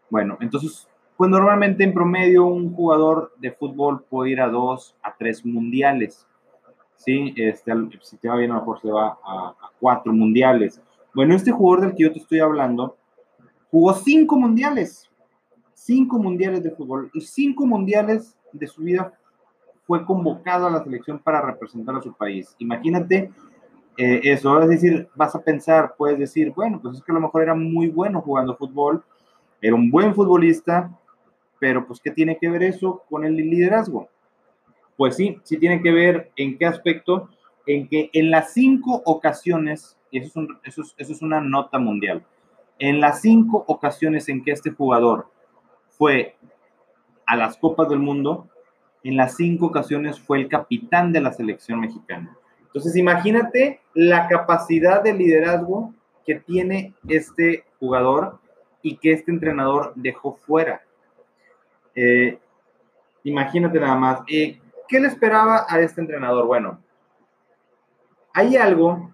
Bueno, 0.10 0.38
entonces, 0.41 0.86
pues 1.15 1.31
normalmente 1.31 1.86
en 1.86 1.93
promedio 1.93 2.46
un 2.46 2.75
jugador 2.75 3.31
de 3.38 3.51
fútbol 3.53 4.03
puede 4.10 4.31
ir 4.31 4.41
a 4.41 4.50
dos, 4.50 4.98
a 5.01 5.15
tres 5.15 5.46
mundiales. 5.46 6.27
¿sí? 6.98 7.34
Este, 7.38 7.72
si 8.01 8.17
te 8.17 8.27
va 8.27 8.36
bien, 8.36 8.51
a 8.51 8.55
lo 8.55 8.60
mejor 8.60 8.81
se 8.81 8.91
va 8.91 9.17
a, 9.24 9.55
a 9.58 9.72
cuatro 9.79 10.12
mundiales. 10.12 10.81
Bueno, 11.13 11.36
este 11.36 11.51
jugador 11.51 11.86
del 11.86 11.96
que 11.96 12.03
yo 12.03 12.12
te 12.12 12.20
estoy 12.20 12.39
hablando, 12.39 12.98
Jugó 13.71 13.93
cinco 13.93 14.37
mundiales, 14.37 15.09
cinco 15.73 16.19
mundiales 16.19 16.61
de 16.61 16.71
fútbol 16.71 17.09
y 17.13 17.21
cinco 17.21 17.65
mundiales 17.65 18.37
de 18.51 18.67
su 18.67 18.81
vida 18.81 19.13
fue 19.87 20.05
convocado 20.05 20.67
a 20.67 20.71
la 20.71 20.83
selección 20.83 21.19
para 21.19 21.41
representar 21.41 21.95
a 21.95 22.01
su 22.01 22.13
país. 22.13 22.53
Imagínate 22.59 23.31
eh, 23.97 24.21
eso, 24.23 24.61
es 24.61 24.69
decir, 24.69 25.07
vas 25.15 25.35
a 25.35 25.41
pensar, 25.41 25.95
puedes 25.97 26.19
decir, 26.19 26.51
bueno, 26.55 26.79
pues 26.81 26.97
es 26.97 27.03
que 27.03 27.11
a 27.11 27.15
lo 27.15 27.21
mejor 27.21 27.43
era 27.43 27.55
muy 27.55 27.87
bueno 27.87 28.21
jugando 28.21 28.57
fútbol, 28.57 29.03
era 29.61 29.75
un 29.75 29.89
buen 29.89 30.13
futbolista, 30.13 30.91
pero 31.59 31.85
pues 31.85 31.99
¿qué 32.01 32.11
tiene 32.11 32.37
que 32.37 32.49
ver 32.49 32.63
eso 32.63 33.03
con 33.09 33.23
el 33.23 33.35
liderazgo? 33.35 34.09
Pues 34.97 35.15
sí, 35.15 35.39
sí 35.43 35.57
tiene 35.57 35.81
que 35.81 35.91
ver 35.91 36.31
en 36.35 36.57
qué 36.57 36.65
aspecto, 36.65 37.29
en 37.65 37.87
que 37.87 38.09
en 38.13 38.31
las 38.31 38.53
cinco 38.53 39.01
ocasiones, 39.05 39.97
y 40.09 40.19
eso 40.19 40.41
es, 40.41 40.47
eso 40.63 40.93
eso 40.97 41.13
es 41.13 41.21
una 41.21 41.39
nota 41.39 41.79
mundial, 41.79 42.25
en 42.81 43.00
las 43.00 43.21
cinco 43.21 43.63
ocasiones 43.67 44.27
en 44.27 44.43
que 44.43 44.51
este 44.51 44.71
jugador 44.71 45.27
fue 45.88 46.35
a 47.27 47.35
las 47.35 47.55
Copas 47.55 47.88
del 47.89 48.00
Mundo, 48.00 48.50
en 49.03 49.17
las 49.17 49.35
cinco 49.35 49.67
ocasiones 49.67 50.19
fue 50.19 50.39
el 50.39 50.50
capitán 50.50 51.13
de 51.13 51.21
la 51.21 51.31
selección 51.31 51.79
mexicana. 51.79 52.35
Entonces, 52.59 52.95
imagínate 52.95 53.81
la 53.93 54.27
capacidad 54.27 55.03
de 55.03 55.13
liderazgo 55.13 55.93
que 56.25 56.35
tiene 56.35 56.95
este 57.07 57.65
jugador 57.79 58.39
y 58.81 58.97
que 58.97 59.13
este 59.13 59.29
entrenador 59.29 59.93
dejó 59.95 60.33
fuera. 60.33 60.81
Eh, 61.93 62.39
imagínate 63.23 63.79
nada 63.79 63.95
más. 63.95 64.21
Eh, 64.27 64.59
¿Qué 64.88 65.00
le 65.00 65.07
esperaba 65.07 65.67
a 65.69 65.79
este 65.81 66.01
entrenador? 66.01 66.47
Bueno, 66.47 66.79
hay 68.33 68.55
algo 68.55 69.13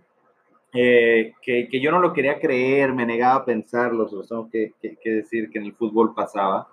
eh, 0.74 1.33
que, 1.41 1.67
yo 1.79 1.91
no 1.91 2.00
lo 2.00 2.13
quería 2.13 2.39
creer, 2.39 2.93
me 2.93 3.05
negaba 3.05 3.36
a 3.36 3.45
pensarlo, 3.45 4.07
se 4.07 4.27
tengo 4.27 4.50
que, 4.50 4.74
que, 4.81 5.09
decir 5.09 5.50
que 5.50 5.59
en 5.59 5.65
el 5.65 5.74
fútbol 5.74 6.13
pasaba 6.13 6.67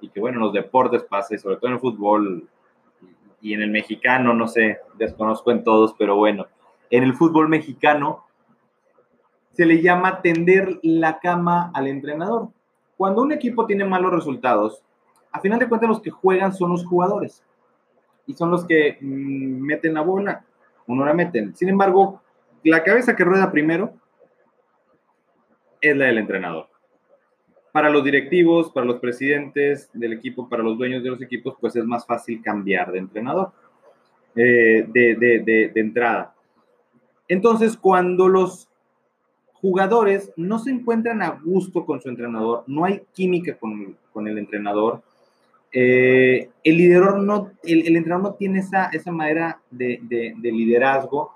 y 0.00 0.08
que 0.08 0.20
bueno, 0.20 0.38
en 0.38 0.44
los 0.44 0.52
deportes 0.52 1.02
pasa 1.02 1.34
y 1.34 1.38
sobre 1.38 1.56
todo 1.56 1.68
en 1.68 1.74
el 1.74 1.80
fútbol 1.80 2.48
y 3.40 3.52
en 3.52 3.62
el 3.62 3.70
mexicano, 3.70 4.32
no 4.32 4.48
sé, 4.48 4.78
desconozco 4.96 5.50
en 5.50 5.62
todos, 5.62 5.94
pero 5.98 6.16
bueno, 6.16 6.46
en 6.90 7.04
el 7.04 7.14
fútbol 7.14 7.48
mexicano 7.48 8.24
se 9.52 9.66
le 9.66 9.82
llama 9.82 10.22
tender 10.22 10.80
la 10.82 11.20
cama 11.20 11.70
al 11.74 11.86
entrenador. 11.86 12.48
Cuando 12.96 13.22
un 13.22 13.32
equipo 13.32 13.66
tiene 13.66 13.84
malos 13.84 14.12
resultados, 14.12 14.82
a 15.30 15.40
final 15.40 15.58
de 15.58 15.68
cuentas 15.68 15.88
los 15.88 16.00
que 16.00 16.10
juegan 16.10 16.52
son 16.54 16.70
los 16.70 16.86
jugadores 16.86 17.44
y 18.26 18.34
son 18.34 18.50
los 18.50 18.64
que 18.64 18.98
mm, 19.00 19.60
meten 19.60 19.94
la 19.94 20.00
bola 20.00 20.44
o 20.86 20.94
no 20.94 21.04
la 21.04 21.12
meten. 21.12 21.54
Sin 21.54 21.68
embargo, 21.68 22.22
la 22.64 22.82
cabeza 22.82 23.14
que 23.14 23.24
rueda 23.24 23.52
primero 23.52 23.94
es 25.80 25.96
la 25.96 26.06
del 26.06 26.18
entrenador 26.18 26.74
para 27.74 27.90
los 27.90 28.04
directivos, 28.04 28.70
para 28.70 28.86
los 28.86 29.00
presidentes 29.00 29.90
del 29.92 30.12
equipo, 30.12 30.48
para 30.48 30.62
los 30.62 30.78
dueños 30.78 31.02
de 31.02 31.10
los 31.10 31.20
equipos, 31.20 31.56
pues 31.60 31.74
es 31.74 31.84
más 31.84 32.06
fácil 32.06 32.40
cambiar 32.40 32.92
de 32.92 33.00
entrenador, 33.00 33.50
eh, 34.36 34.86
de, 34.86 35.72
entrada. 35.74 36.36
Entonces, 37.26 37.76
cuando 37.76 38.28
los 38.28 38.68
jugadores 39.54 40.32
no 40.36 40.60
se 40.60 40.70
encuentran 40.70 41.20
a 41.20 41.30
gusto 41.30 41.84
con 41.84 42.00
su 42.00 42.08
entrenador, 42.08 42.62
no 42.68 42.84
hay 42.84 43.02
química 43.12 43.58
con, 43.58 44.28
el 44.28 44.38
entrenador, 44.38 45.02
eh, 45.72 46.50
el, 46.62 46.76
liderazgo 46.76 47.18
no, 47.22 47.50
el, 47.64 47.96
entrenador 47.96 48.22
no 48.22 48.34
tiene 48.34 48.60
esa 48.60 49.10
manera 49.10 49.60
de, 49.72 50.00
liderazgo, 50.40 51.34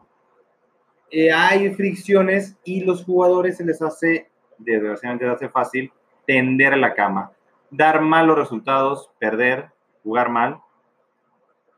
eh, 1.11 1.33
hay 1.33 1.71
fricciones 1.75 2.57
y 2.65 2.85
los 2.85 3.05
jugadores 3.05 3.57
se 3.57 3.65
les 3.65 3.81
hace, 3.81 4.29
desgraciadamente 4.59 5.25
se 5.25 5.31
hace 5.31 5.49
fácil 5.49 5.93
tender 6.27 6.77
la 6.77 6.95
cama, 6.95 7.33
dar 7.71 8.03
malos 8.03 8.37
resultados, 8.37 9.11
perder, 9.19 9.71
jugar 10.03 10.29
mal, 10.29 10.61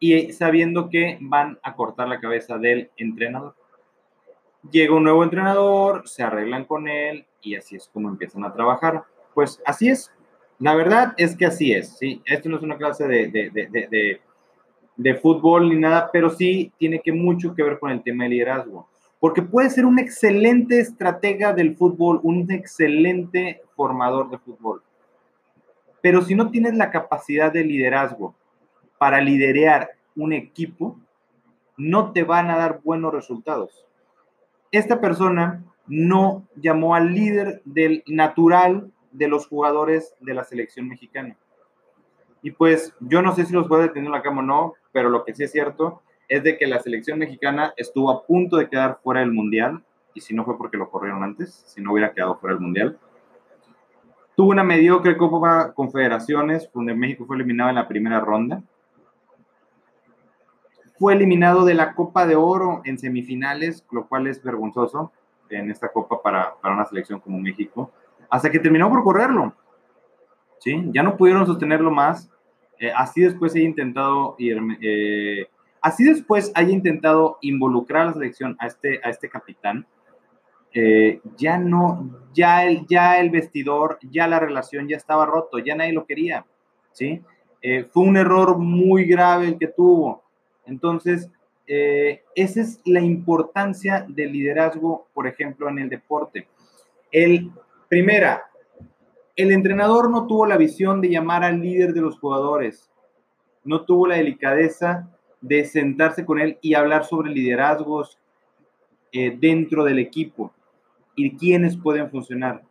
y 0.00 0.32
sabiendo 0.32 0.88
que 0.88 1.18
van 1.20 1.58
a 1.62 1.74
cortar 1.76 2.08
la 2.08 2.20
cabeza 2.20 2.58
del 2.58 2.90
entrenador. 2.96 3.54
Llega 4.70 4.94
un 4.94 5.04
nuevo 5.04 5.22
entrenador, 5.22 6.08
se 6.08 6.22
arreglan 6.22 6.64
con 6.64 6.88
él 6.88 7.26
y 7.40 7.54
así 7.54 7.76
es 7.76 7.88
como 7.92 8.08
empiezan 8.08 8.44
a 8.44 8.52
trabajar. 8.52 9.04
Pues 9.34 9.62
así 9.64 9.88
es. 9.88 10.10
La 10.58 10.74
verdad 10.74 11.14
es 11.16 11.36
que 11.36 11.46
así 11.46 11.72
es. 11.72 11.96
¿sí? 11.98 12.20
Esto 12.24 12.48
no 12.48 12.56
es 12.56 12.62
una 12.62 12.76
clase 12.76 13.06
de, 13.06 13.28
de, 13.28 13.50
de, 13.50 14.20
de 14.96 15.14
fútbol 15.14 15.68
ni 15.68 15.76
nada, 15.76 16.10
pero 16.12 16.30
sí 16.30 16.72
tiene 16.78 17.00
que 17.00 17.12
mucho 17.12 17.54
que 17.54 17.62
ver 17.62 17.78
con 17.78 17.90
el 17.90 18.02
tema 18.02 18.24
de 18.24 18.30
liderazgo 18.30 18.89
porque 19.20 19.42
puede 19.42 19.68
ser 19.68 19.84
un 19.84 19.98
excelente 19.98 20.80
estratega 20.80 21.52
del 21.52 21.76
fútbol, 21.76 22.20
un 22.22 22.50
excelente 22.50 23.62
formador 23.76 24.30
de 24.30 24.38
fútbol. 24.38 24.82
Pero 26.00 26.22
si 26.22 26.34
no 26.34 26.50
tienes 26.50 26.74
la 26.74 26.90
capacidad 26.90 27.52
de 27.52 27.62
liderazgo 27.62 28.34
para 28.98 29.20
liderear 29.20 29.90
un 30.16 30.32
equipo, 30.32 30.98
no 31.76 32.12
te 32.12 32.24
van 32.24 32.50
a 32.50 32.56
dar 32.56 32.80
buenos 32.82 33.12
resultados. 33.12 33.86
Esta 34.72 35.00
persona 35.00 35.62
no 35.86 36.46
llamó 36.56 36.94
al 36.94 37.12
líder 37.12 37.60
del 37.66 38.02
natural 38.06 38.90
de 39.12 39.28
los 39.28 39.46
jugadores 39.46 40.14
de 40.20 40.34
la 40.34 40.44
selección 40.44 40.88
mexicana. 40.88 41.36
Y 42.42 42.52
pues 42.52 42.94
yo 43.00 43.20
no 43.20 43.34
sé 43.34 43.44
si 43.44 43.52
los 43.52 43.68
puede 43.68 43.88
tener 43.88 44.06
en 44.06 44.12
la 44.12 44.22
cama 44.22 44.40
o 44.40 44.44
no, 44.44 44.74
pero 44.92 45.10
lo 45.10 45.24
que 45.24 45.34
sí 45.34 45.44
es 45.44 45.52
cierto 45.52 46.00
es 46.30 46.44
de 46.44 46.56
que 46.56 46.66
la 46.68 46.78
selección 46.78 47.18
mexicana 47.18 47.74
estuvo 47.76 48.08
a 48.08 48.24
punto 48.24 48.56
de 48.56 48.68
quedar 48.68 49.00
fuera 49.02 49.20
del 49.20 49.32
Mundial, 49.32 49.82
y 50.14 50.20
si 50.20 50.32
no 50.32 50.44
fue 50.44 50.56
porque 50.56 50.76
lo 50.76 50.88
corrieron 50.88 51.24
antes, 51.24 51.64
si 51.66 51.82
no 51.82 51.92
hubiera 51.92 52.12
quedado 52.12 52.38
fuera 52.38 52.54
del 52.54 52.62
Mundial. 52.62 52.98
Tuvo 54.36 54.50
una 54.50 54.62
mediocre 54.62 55.16
Copa 55.16 55.72
Confederaciones, 55.74 56.70
donde 56.72 56.94
México 56.94 57.26
fue 57.26 57.34
eliminado 57.34 57.70
en 57.70 57.74
la 57.74 57.88
primera 57.88 58.20
ronda. 58.20 58.62
Fue 61.00 61.14
eliminado 61.14 61.64
de 61.64 61.74
la 61.74 61.94
Copa 61.94 62.24
de 62.26 62.36
Oro 62.36 62.80
en 62.84 62.96
semifinales, 62.96 63.84
lo 63.90 64.06
cual 64.06 64.28
es 64.28 64.40
vergonzoso 64.40 65.10
en 65.48 65.68
esta 65.68 65.90
Copa 65.90 66.22
para, 66.22 66.54
para 66.62 66.74
una 66.74 66.86
selección 66.86 67.18
como 67.18 67.40
México, 67.40 67.90
hasta 68.30 68.52
que 68.52 68.60
terminó 68.60 68.88
por 68.88 69.02
correrlo. 69.02 69.52
¿Sí? 70.60 70.80
Ya 70.92 71.02
no 71.02 71.16
pudieron 71.16 71.44
sostenerlo 71.44 71.90
más. 71.90 72.30
Eh, 72.78 72.92
así 72.94 73.22
después 73.22 73.56
he 73.56 73.62
intentado 73.62 74.36
ir, 74.38 74.60
Así 75.80 76.04
después 76.04 76.52
haya 76.54 76.70
intentado 76.70 77.38
involucrar 77.40 78.02
a 78.02 78.06
la 78.06 78.12
selección 78.12 78.56
a 78.58 78.66
este, 78.66 79.00
a 79.02 79.10
este 79.10 79.28
capitán, 79.28 79.86
eh, 80.72 81.20
ya 81.36 81.58
no, 81.58 82.28
ya 82.32 82.64
el, 82.64 82.86
ya 82.86 83.18
el 83.18 83.30
vestidor, 83.30 83.98
ya 84.02 84.28
la 84.28 84.38
relación 84.38 84.88
ya 84.88 84.96
estaba 84.96 85.26
roto, 85.26 85.58
ya 85.58 85.74
nadie 85.74 85.92
lo 85.92 86.06
quería, 86.06 86.44
¿sí? 86.92 87.22
Eh, 87.62 87.84
fue 87.84 88.04
un 88.04 88.16
error 88.16 88.56
muy 88.58 89.04
grave 89.04 89.48
el 89.48 89.58
que 89.58 89.66
tuvo. 89.66 90.22
Entonces, 90.66 91.30
eh, 91.66 92.22
esa 92.34 92.60
es 92.60 92.80
la 92.84 93.00
importancia 93.00 94.04
del 94.08 94.32
liderazgo, 94.32 95.08
por 95.12 95.26
ejemplo, 95.26 95.68
en 95.68 95.78
el 95.78 95.88
deporte. 95.88 96.46
El, 97.10 97.50
primera, 97.88 98.44
el 99.34 99.50
entrenador 99.52 100.10
no 100.10 100.26
tuvo 100.26 100.46
la 100.46 100.56
visión 100.56 101.00
de 101.00 101.10
llamar 101.10 101.44
al 101.44 101.60
líder 101.60 101.92
de 101.92 102.00
los 102.00 102.18
jugadores, 102.18 102.90
no 103.64 103.84
tuvo 103.84 104.06
la 104.06 104.16
delicadeza 104.16 105.10
de 105.40 105.64
sentarse 105.64 106.24
con 106.24 106.38
él 106.38 106.58
y 106.60 106.74
hablar 106.74 107.04
sobre 107.04 107.30
liderazgos 107.30 108.18
eh, 109.12 109.36
dentro 109.38 109.84
del 109.84 109.98
equipo 109.98 110.52
y 111.16 111.36
quiénes 111.36 111.76
pueden 111.76 112.10
funcionar. 112.10 112.62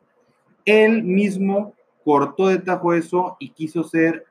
Él 0.65 1.03
mismo 1.03 1.73
cortó 2.03 2.47
de 2.47 2.59
tajo 2.59 2.93
eso 2.93 3.37
y 3.39 3.49
quiso 3.49 3.83
ser 3.83 4.25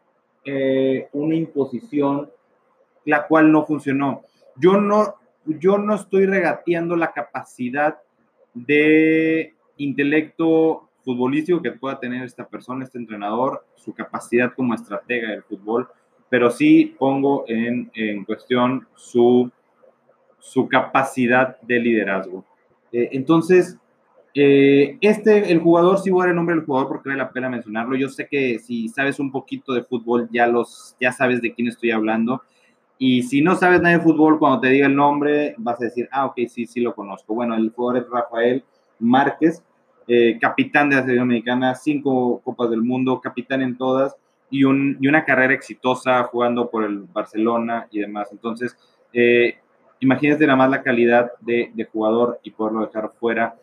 eh, 0.45 1.09
una 1.13 1.35
imposición 1.35 2.31
la 3.05 3.27
cual 3.27 3.51
no 3.51 3.65
funcionó. 3.65 4.23
Yo 4.57 4.81
no, 4.81 5.15
yo 5.47 5.79
no 5.79 5.95
estoy 5.95 6.27
regateando 6.27 6.97
la 6.97 7.13
capacidad 7.13 7.99
de 8.55 9.55
intelecto 9.77 10.89
futbolístico 11.05 11.63
que 11.63 11.73
pueda 11.73 11.99
tener 11.99 12.25
esta 12.25 12.47
persona, 12.47 12.85
este 12.85 12.99
entrenador, 12.99 13.65
su 13.77 13.95
capacidad 13.95 14.53
como 14.55 14.75
estratega 14.75 15.31
del 15.31 15.43
fútbol, 15.43 15.89
pero 16.31 16.51
sí 16.51 16.95
pongo 16.99 17.45
en, 17.49 17.91
en 17.95 18.25
cuestión 18.25 18.87
su, 18.95 19.51
su, 20.39 20.69
capacidad 20.69 21.61
de 21.63 21.81
liderazgo. 21.81 22.45
Eh, 22.93 23.11
entonces, 23.13 23.79
eh, 24.35 24.99
este, 25.01 25.51
el 25.51 25.61
jugador, 25.61 25.99
sí 25.99 26.11
voy 26.11 26.21
a 26.21 26.25
dar 26.25 26.31
el 26.31 26.37
nombre 26.37 26.55
del 26.55 26.65
jugador 26.65 26.89
porque 26.89 27.09
vale 27.09 27.23
la 27.23 27.31
pena 27.31 27.49
mencionarlo. 27.49 27.97
Yo 27.97 28.09
sé 28.09 28.29
que 28.29 28.59
si 28.59 28.89
sabes 28.89 29.19
un 29.19 29.33
poquito 29.33 29.73
de 29.73 29.83
fútbol, 29.83 30.29
ya, 30.31 30.47
los, 30.47 30.97
ya 31.01 31.13
sabes 31.13 31.41
de 31.41 31.53
quién 31.55 31.69
estoy 31.69 31.91
hablando. 31.91 32.43
Y 32.99 33.23
si 33.23 33.43
no 33.43 33.55
sabes 33.55 33.81
nada 33.81 33.97
de 33.97 34.03
fútbol, 34.03 34.39
cuando 34.39 34.61
te 34.61 34.69
diga 34.69 34.87
el 34.87 34.97
nombre, 34.97 35.55
vas 35.59 35.81
a 35.81 35.85
decir, 35.85 36.09
ah, 36.11 36.27
ok, 36.27 36.41
sí, 36.49 36.67
sí 36.67 36.81
lo 36.81 36.95
conozco. 36.95 37.35
Bueno, 37.35 37.55
el 37.55 37.71
jugador 37.71 38.03
es 38.03 38.11
Rafael 38.11 38.65
Márquez, 38.99 39.63
eh, 40.09 40.39
capitán 40.41 40.91
de 40.91 40.97
la 40.97 41.03
selección 41.03 41.29
mexicana, 41.29 41.75
cinco 41.75 42.41
Copas 42.45 42.71
del 42.71 42.83
Mundo, 42.83 43.21
capitán 43.21 43.63
en 43.63 43.77
todas 43.77 44.17
y, 44.51 44.65
una 44.65 45.25
carrera 45.25 45.55
exitosa 45.55 46.23
jugando 46.25 46.71
por 46.71 46.85
el 46.85 47.01
Barcelona 47.01 47.87
y 47.91 48.01
demás. 48.01 48.29
Entonces, 48.33 48.77
eh, 49.13 49.59
imagínate 50.01 50.47
nada 50.47 50.57
más 50.57 50.71
la 50.71 50.83
calidad 50.83 51.33
de, 51.41 51.89
jugador 51.93 52.41
y 52.43 52.51
poderlo 52.51 52.87
dejar 52.87 53.13
fuera, 53.19 53.57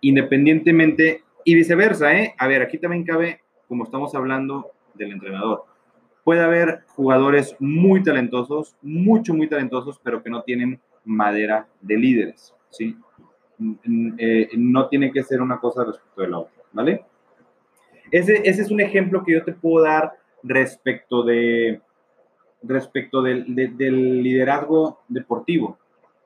independientemente 0.00 1.22
y 1.44 1.54
viceversa, 1.54 2.16
¿eh? 2.16 2.34
A 2.38 2.46
ver, 2.46 2.62
aquí 2.62 2.78
también 2.78 3.04
cabe, 3.04 3.40
como 3.68 3.84
estamos 3.84 4.14
hablando 4.14 4.70
del 4.94 5.12
entrenador, 5.12 5.64
puede 6.24 6.42
haber 6.42 6.82
jugadores 6.88 7.56
muy 7.58 8.02
talentosos, 8.02 8.76
mucho, 8.82 9.34
muy 9.34 9.48
talentosos, 9.48 9.98
pero 10.02 10.22
que 10.22 10.30
no 10.30 10.42
tienen 10.42 10.80
madera 11.04 11.66
de 11.80 11.96
líderes, 11.96 12.54
¿sí? 12.68 12.96
eh, 14.18 14.48
no 14.56 14.88
tiene 14.88 15.10
que 15.10 15.22
ser 15.22 15.40
una 15.40 15.58
cosa 15.58 15.84
respecto 15.84 16.22
de 16.22 16.28
la 16.28 16.38
otra, 16.38 16.62
¿vale? 16.72 17.04
Ese, 18.10 18.40
ese 18.44 18.62
es 18.62 18.70
un 18.70 18.80
ejemplo 18.80 19.22
que 19.24 19.32
yo 19.32 19.44
te 19.44 19.52
puedo 19.52 19.84
dar 19.84 20.12
respecto 20.48 21.22
de 21.22 21.80
respecto 22.62 23.22
del, 23.22 23.54
del 23.54 24.22
liderazgo 24.22 25.00
deportivo, 25.08 25.78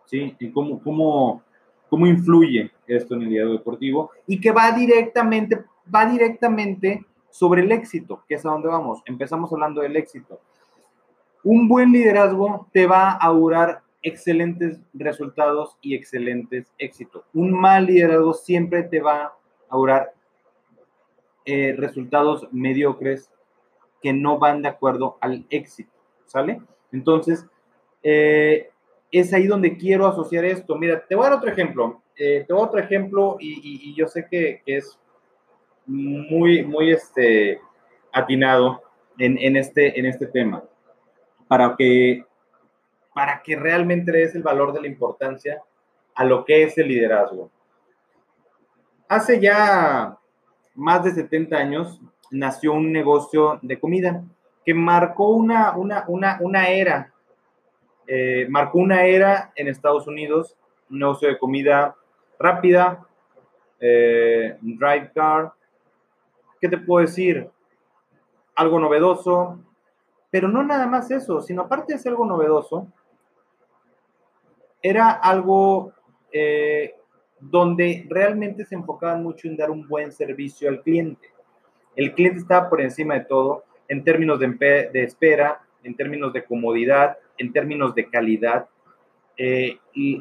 ¿sí? 0.06 0.35
Y 0.38 0.50
cómo, 0.50 0.82
cómo, 0.82 1.42
cómo 1.88 2.06
influye 2.06 2.70
esto 2.87 3.14
en 3.14 3.22
el 3.22 3.28
liderazgo 3.28 3.58
deportivo 3.58 4.11
y 4.26 4.40
que 4.40 4.50
va 4.50 4.72
directamente, 4.72 5.62
va 5.94 6.06
directamente 6.06 7.04
sobre 7.30 7.62
el 7.62 7.72
éxito, 7.72 8.24
que 8.28 8.37
es 8.37 8.46
a 8.46 8.50
donde 8.50 8.68
vamos. 8.68 9.02
Empezamos 9.06 9.52
hablando 9.52 9.82
del 9.82 9.96
éxito. 9.96 10.40
Un 11.44 11.68
buen 11.68 11.92
liderazgo 11.92 12.68
te 12.72 12.87
va 12.87 13.11
a 13.11 13.16
augurar 13.16 13.82
excelentes 14.02 14.80
resultados 14.92 15.76
y 15.80 15.94
excelentes 15.94 16.72
éxitos. 16.78 17.24
Un 17.32 17.52
mal 17.52 17.87
liderazgo 17.87 18.35
siempre 18.35 18.82
te 18.82 19.00
va 19.00 19.24
a 19.24 19.32
augurar 19.68 20.12
eh, 21.44 21.74
resultados 21.76 22.48
mediocres 22.52 23.32
que 24.02 24.12
no 24.12 24.38
van 24.38 24.62
de 24.62 24.68
acuerdo 24.68 25.16
al 25.20 25.46
éxito, 25.48 25.92
¿sale? 26.26 26.60
Entonces, 26.90 27.46
eh, 28.02 28.70
es 29.10 29.32
ahí 29.32 29.46
donde 29.46 29.76
quiero 29.76 30.06
asociar 30.06 30.44
esto. 30.44 30.76
Mira, 30.76 31.04
te 31.06 31.14
voy 31.14 31.26
a 31.26 31.30
dar 31.30 31.38
otro 31.38 31.50
ejemplo. 31.50 32.02
Eh, 32.16 32.44
te 32.46 32.52
voy 32.52 32.60
a 32.60 32.64
dar 32.64 32.68
otro 32.68 32.80
ejemplo 32.80 33.36
y, 33.38 33.94
yo 33.94 34.08
sé 34.08 34.26
que, 34.30 34.62
es 34.66 34.98
muy, 35.86 36.64
muy 36.64 36.92
este, 36.92 37.60
atinado 38.12 38.82
en, 39.18 39.56
este, 39.56 39.98
en 39.98 40.06
este 40.06 40.26
tema 40.26 40.64
para 41.48 41.76
que, 41.76 42.24
para 43.14 43.42
que 43.42 43.56
realmente 43.56 44.10
des 44.10 44.34
el 44.34 44.42
valor 44.42 44.72
de 44.72 44.80
la 44.80 44.86
importancia 44.86 45.62
a 46.14 46.24
lo 46.24 46.44
que 46.44 46.62
es 46.64 46.76
el 46.78 46.88
liderazgo. 46.88 47.50
Hace 49.08 49.40
ya 49.40 50.18
más 50.74 51.04
de 51.04 51.10
70 51.10 51.56
años 51.56 52.00
nació 52.33 52.73
un 52.73 52.92
negocio 52.92 53.59
de 53.62 53.79
comida 53.79 54.25
que 54.64 54.75
marcó 54.75 55.31
una, 55.31 55.77
una, 55.77 56.05
una, 56.09 56.38
una 56.40 56.68
era, 56.68 57.12
eh, 58.07 58.47
marcó 58.49 58.79
una 58.79 59.05
era 59.05 59.53
en 59.55 59.68
Estados 59.68 60.07
Unidos, 60.07 60.57
un 60.90 60.99
negocio 60.99 61.29
de 61.29 61.38
comida 61.38 61.95
rápida, 62.38 63.07
eh, 63.81 64.57
drive 64.61 65.11
car. 65.14 65.53
¿Qué 66.61 66.68
te 66.68 66.79
puedo 66.79 67.05
decir? 67.05 67.49
Algo 68.55 68.79
novedoso, 68.79 69.59
pero 70.31 70.49
no 70.49 70.62
nada 70.62 70.87
más 70.87 71.11
eso, 71.11 71.40
sino 71.40 71.62
aparte 71.62 71.95
de 71.95 71.99
ser 71.99 72.11
algo 72.11 72.27
novedoso, 72.27 72.87
era 74.81 75.11
algo 75.11 75.92
eh, 76.33 76.95
donde 77.40 78.07
realmente 78.09 78.64
se 78.64 78.75
enfocaban 78.75 79.23
mucho 79.23 79.49
en 79.49 79.57
dar 79.57 79.71
un 79.71 79.87
buen 79.88 80.12
servicio 80.12 80.68
al 80.68 80.83
cliente. 80.83 81.33
El 81.96 82.14
cliente 82.14 82.40
estaba 82.40 82.68
por 82.68 82.81
encima 82.81 83.14
de 83.14 83.24
todo 83.24 83.64
en 83.88 84.05
términos 84.05 84.40
de, 84.40 84.90
espera, 84.94 85.61
en 85.83 85.94
términos 85.94 86.33
de 86.33 86.44
comodidad, 86.44 87.18
en 87.38 87.52
términos 87.52 87.94
de 87.94 88.09
calidad. 88.09 88.68
Eh, 89.37 89.78
y 89.94 90.20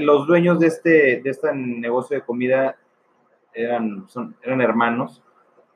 los 0.00 0.26
dueños 0.26 0.58
de 0.60 0.66
este, 0.66 1.20
de 1.22 1.30
este 1.30 1.52
negocio 1.54 2.16
de 2.16 2.22
comida 2.22 2.76
eran, 3.54 4.08
son, 4.08 4.36
eran 4.42 4.60
hermanos 4.60 5.22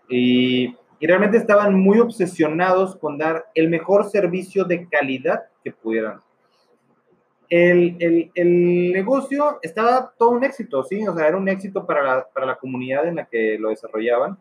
y 0.09 0.75
y 0.99 1.07
realmente 1.07 1.37
estaban 1.37 1.75
muy 1.75 1.99
obsesionados 1.99 2.97
con 2.97 3.19
dar 3.19 3.47
el 3.55 3.69
mejor 3.69 4.09
servicio 4.09 4.65
de 4.65 4.89
calidad 4.89 5.45
que 5.63 5.73
pudieran. 5.73 6.21
El, 7.49 7.97
el, 8.01 8.31
el, 8.35 8.93
negocio 8.93 9.59
estaba 9.63 10.13
todo 10.19 10.31
un 10.31 10.43
éxito, 10.43 10.83
¿sí? 10.83 11.07
O 11.07 11.15
sea, 11.15 11.29
era 11.29 11.37
un 11.37 11.49
éxito 11.49 11.87
para 11.87 12.03
la, 12.03 12.29
para 12.33 12.47
la 12.47 12.57
comunidad 12.57 13.07
en 13.07 13.17
la 13.17 13.27
que 13.27 13.57
lo 13.59 13.69
desarrollaban. 13.69 14.37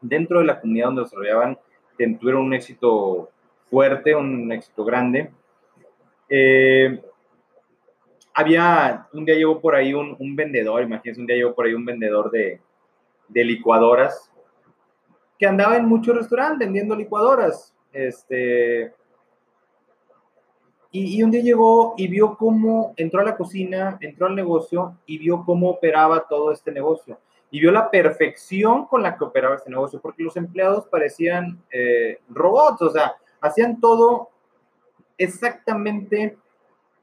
Dentro 0.00 0.40
de 0.40 0.46
la 0.46 0.60
comunidad 0.60 0.86
donde 0.86 1.02
desarrollaban, 1.02 1.58
tuvieron 1.96 2.42
un 2.42 2.54
éxito 2.54 3.30
fuerte, 3.68 4.14
un 4.14 4.50
éxito 4.52 4.84
grande. 4.84 5.30
Eh, 6.28 7.00
había, 8.32 9.06
un 9.12 9.24
día 9.24 9.34
llegó 9.34 9.60
por 9.60 9.74
ahí 9.74 9.92
un, 9.92 10.16
un, 10.18 10.36
vendedor, 10.36 10.82
imagínense, 10.82 11.20
un 11.20 11.26
día 11.26 11.36
llegó 11.36 11.54
por 11.54 11.66
ahí 11.66 11.74
un 11.74 11.84
vendedor 11.84 12.30
de, 12.30 12.60
de 13.28 13.44
licuadoras 13.44 14.30
que 15.40 15.46
andaba 15.46 15.76
en 15.76 15.86
muchos 15.86 16.14
restaurantes 16.14 16.58
vendiendo 16.66 16.94
licuadoras. 16.94 17.74
Este, 17.92 18.92
y, 20.92 21.22
un 21.22 21.30
día 21.30 21.40
llegó 21.40 21.94
y 21.96 22.08
vio 22.08 22.36
cómo 22.36 22.92
entró 22.96 23.20
a 23.20 23.24
la 23.24 23.36
cocina, 23.36 23.96
entró 24.00 24.26
al 24.26 24.34
negocio 24.34 24.98
y 25.06 25.18
vio 25.18 25.42
cómo 25.44 25.70
operaba 25.70 26.26
todo 26.28 26.52
este 26.52 26.70
negocio. 26.72 27.18
Y 27.50 27.60
vio 27.60 27.72
la 27.72 27.90
perfección 27.90 28.86
con 28.86 29.02
la 29.02 29.16
que 29.16 29.24
operaba 29.24 29.56
este 29.56 29.70
negocio, 29.70 30.00
porque 30.00 30.22
los 30.22 30.36
empleados 30.36 30.86
parecían 30.86 31.62
eh, 31.70 32.20
robots, 32.28 32.82
o 32.82 32.90
sea, 32.90 33.14
hacían 33.40 33.80
todo 33.80 34.30
exactamente 35.18 36.38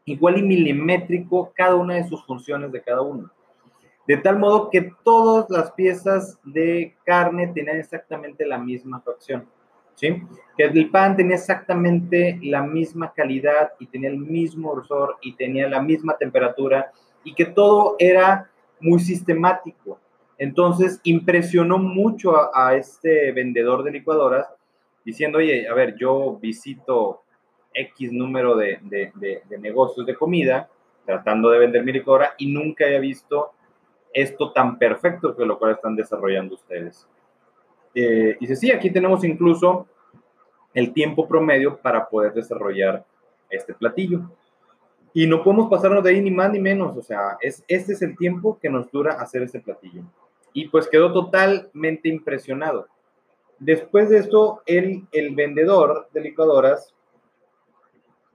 igual 0.05 0.37
y 0.37 0.43
milimétrico 0.43 1.51
cada 1.55 1.75
una 1.75 1.95
de 1.95 2.07
sus 2.07 2.25
funciones 2.25 2.71
de 2.71 2.81
cada 2.81 3.01
uno 3.01 3.29
de 4.07 4.17
tal 4.17 4.39
modo 4.39 4.69
que 4.69 4.93
todas 5.03 5.49
las 5.49 5.71
piezas 5.73 6.39
de 6.45 6.95
carne 7.05 7.47
tenían 7.47 7.77
exactamente 7.77 8.45
la 8.45 8.57
misma 8.57 9.01
fracción, 9.01 9.45
¿sí? 9.95 10.23
Que 10.57 10.63
el 10.63 10.89
pan 10.89 11.17
tenía 11.17 11.35
exactamente 11.35 12.39
la 12.41 12.63
misma 12.63 13.11
calidad 13.13 13.73
y 13.79 13.87
tenía 13.87 14.09
el 14.09 14.17
mismo 14.17 14.71
grosor 14.71 15.17
y 15.21 15.35
tenía 15.35 15.67
la 15.67 15.81
misma 15.81 16.17
temperatura 16.17 16.91
y 17.25 17.35
que 17.35 17.45
todo 17.45 17.97
era 17.99 18.49
muy 18.79 18.99
sistemático. 19.01 19.99
Entonces 20.37 20.99
impresionó 21.03 21.77
mucho 21.77 22.55
a, 22.55 22.75
este 22.75 23.31
vendedor 23.31 23.83
de 23.83 23.91
licuadoras 23.91 24.47
diciendo, 25.03 25.39
oye, 25.39 25.67
a 25.67 25.73
ver, 25.73 25.95
yo 25.97 26.37
visito 26.39 27.23
X 27.73 28.11
número 28.11 28.55
de, 28.55 28.79
de 28.81 29.57
negocios 29.59 30.05
de 30.05 30.15
comida 30.15 30.69
tratando 31.07 31.49
de 31.49 31.59
vender 31.59 31.83
mi 31.83 31.93
licuadora 31.93 32.33
y 32.37 32.51
nunca 32.51 32.85
había 32.85 32.99
visto 32.99 33.53
esto 34.13 34.51
tan 34.51 34.77
perfecto 34.77 35.35
que 35.35 35.45
lo 35.45 35.57
cual 35.57 35.71
están 35.71 35.95
desarrollando 35.95 36.55
ustedes. 36.55 37.07
Eh, 37.95 38.37
dice, 38.39 38.55
sí, 38.55 38.71
aquí 38.71 38.91
tenemos 38.91 39.23
incluso 39.23 39.87
el 40.73 40.93
tiempo 40.93 41.27
promedio 41.27 41.77
para 41.77 42.07
poder 42.07 42.33
desarrollar 42.33 43.05
este 43.49 43.73
platillo. 43.73 44.29
Y 45.13 45.25
no 45.25 45.43
podemos 45.43 45.69
pasarnos 45.69 46.03
de 46.03 46.11
ahí 46.11 46.21
ni 46.21 46.29
más 46.29 46.51
ni 46.51 46.59
menos, 46.59 46.95
o 46.95 47.01
sea, 47.01 47.37
es, 47.41 47.63
este 47.67 47.93
es 47.93 48.01
el 48.01 48.15
tiempo 48.17 48.59
que 48.59 48.69
nos 48.69 48.91
dura 48.91 49.13
hacer 49.13 49.41
este 49.43 49.61
platillo. 49.61 50.03
Y 50.57 50.69
pues 50.69 50.87
quedó 50.89 51.13
totalmente 51.13 52.09
impresionado. 52.09 52.87
Después 53.59 54.09
de 54.09 54.17
esto, 54.17 54.63
el, 54.65 55.03
el 55.11 55.35
vendedor 55.35 56.09
de 56.11 56.21
licuadoras, 56.21 56.95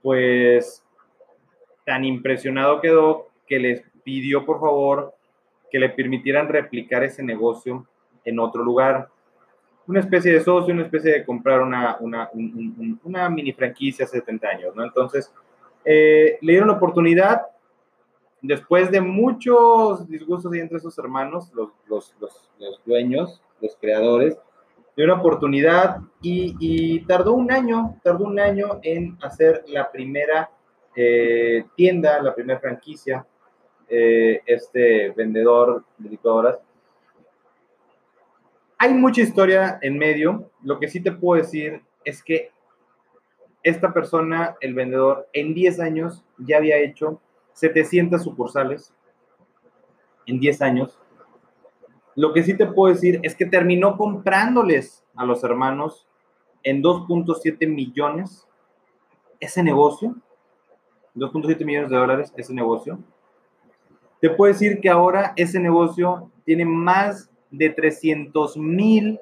pues 0.01 0.81
tan 1.85 2.05
impresionado 2.05 2.79
quedó 2.79 3.27
que 3.45 3.59
les 3.59 3.83
pidió 4.05 4.45
por 4.45 4.61
favor 4.61 5.13
que 5.69 5.79
le 5.79 5.89
permitieran 5.89 6.47
replicar 6.47 7.03
ese 7.03 7.23
negocio 7.23 7.85
en 8.23 8.39
otro 8.39 8.63
lugar. 8.63 9.09
Una 9.85 9.99
especie 9.99 10.31
de 10.31 10.39
socio, 10.39 10.73
una 10.73 10.83
especie 10.83 11.11
de 11.11 11.25
comprar 11.25 11.59
una, 11.59 11.97
una, 11.99 12.29
una 13.03 13.29
mini 13.29 13.51
franquicia 13.51 14.05
hace 14.05 14.19
70 14.19 14.47
años, 14.47 14.75
¿no? 14.77 14.85
Entonces, 14.85 15.29
eh, 15.83 16.37
le 16.39 16.53
dieron 16.53 16.69
la 16.69 16.75
oportunidad, 16.75 17.41
después 18.43 18.91
de 18.91 19.01
muchos 19.01 20.07
disgustos 20.07 20.53
entre 20.53 20.79
sus 20.79 20.95
hermanos, 20.99 21.51
los, 21.55 21.71
dueños, 22.85 23.41
los 23.59 23.75
creadores, 23.77 24.37
dieron 24.95 25.15
la 25.15 25.21
oportunidad 25.21 26.01
y, 26.21 26.55
y, 26.59 26.99
tardó 27.05 27.33
un 27.33 27.51
año, 27.51 27.99
tardó 28.03 28.25
un 28.25 28.39
año 28.39 28.79
en 28.83 29.17
hacer 29.23 29.63
la 29.67 29.91
primera 29.91 30.51
eh, 30.95 31.65
tienda, 31.75 32.21
la 32.21 32.35
primera 32.35 32.59
franquicia 32.59 33.25
eh, 33.89 34.41
este 34.45 35.09
vendedor 35.11 35.83
de 35.97 36.09
licuadoras. 36.09 36.59
Hay 38.77 38.93
mucha 38.93 39.21
historia 39.21 39.79
en 39.81 39.97
medio. 39.97 40.51
Lo 40.63 40.79
que 40.79 40.89
sí 40.89 40.99
te 40.99 41.11
puedo 41.11 41.41
decir 41.41 41.81
es 42.03 42.21
que 42.21 42.51
esta 43.63 43.93
persona, 43.93 44.55
el 44.59 44.73
vendedor, 44.73 45.29
en 45.31 45.53
10 45.53 45.79
años 45.79 46.23
ya 46.37 46.57
había 46.57 46.77
hecho 46.77 47.21
700 47.53 48.23
sucursales. 48.23 48.93
En 50.25 50.39
10 50.39 50.61
años. 50.61 50.99
Lo 52.15 52.33
que 52.33 52.43
sí 52.43 52.55
te 52.55 52.65
puedo 52.65 52.93
decir 52.93 53.19
es 53.23 53.35
que 53.35 53.45
terminó 53.45 53.97
comprándoles 53.97 55.03
a 55.15 55.25
los 55.25 55.43
hermanos 55.43 56.07
en 56.63 56.81
2.7 56.81 57.67
millones 57.67 58.47
ese 59.39 59.63
negocio. 59.63 60.15
2.7 61.15 61.65
millones 61.65 61.89
de 61.89 61.97
dólares 61.97 62.33
ese 62.37 62.53
negocio. 62.53 62.99
Te 64.21 64.29
puedo 64.29 64.53
decir 64.53 64.79
que 64.79 64.89
ahora 64.89 65.33
ese 65.35 65.59
negocio 65.59 66.31
tiene 66.45 66.65
más 66.65 67.29
de 67.51 67.69
300 67.69 68.57
mil 68.57 69.19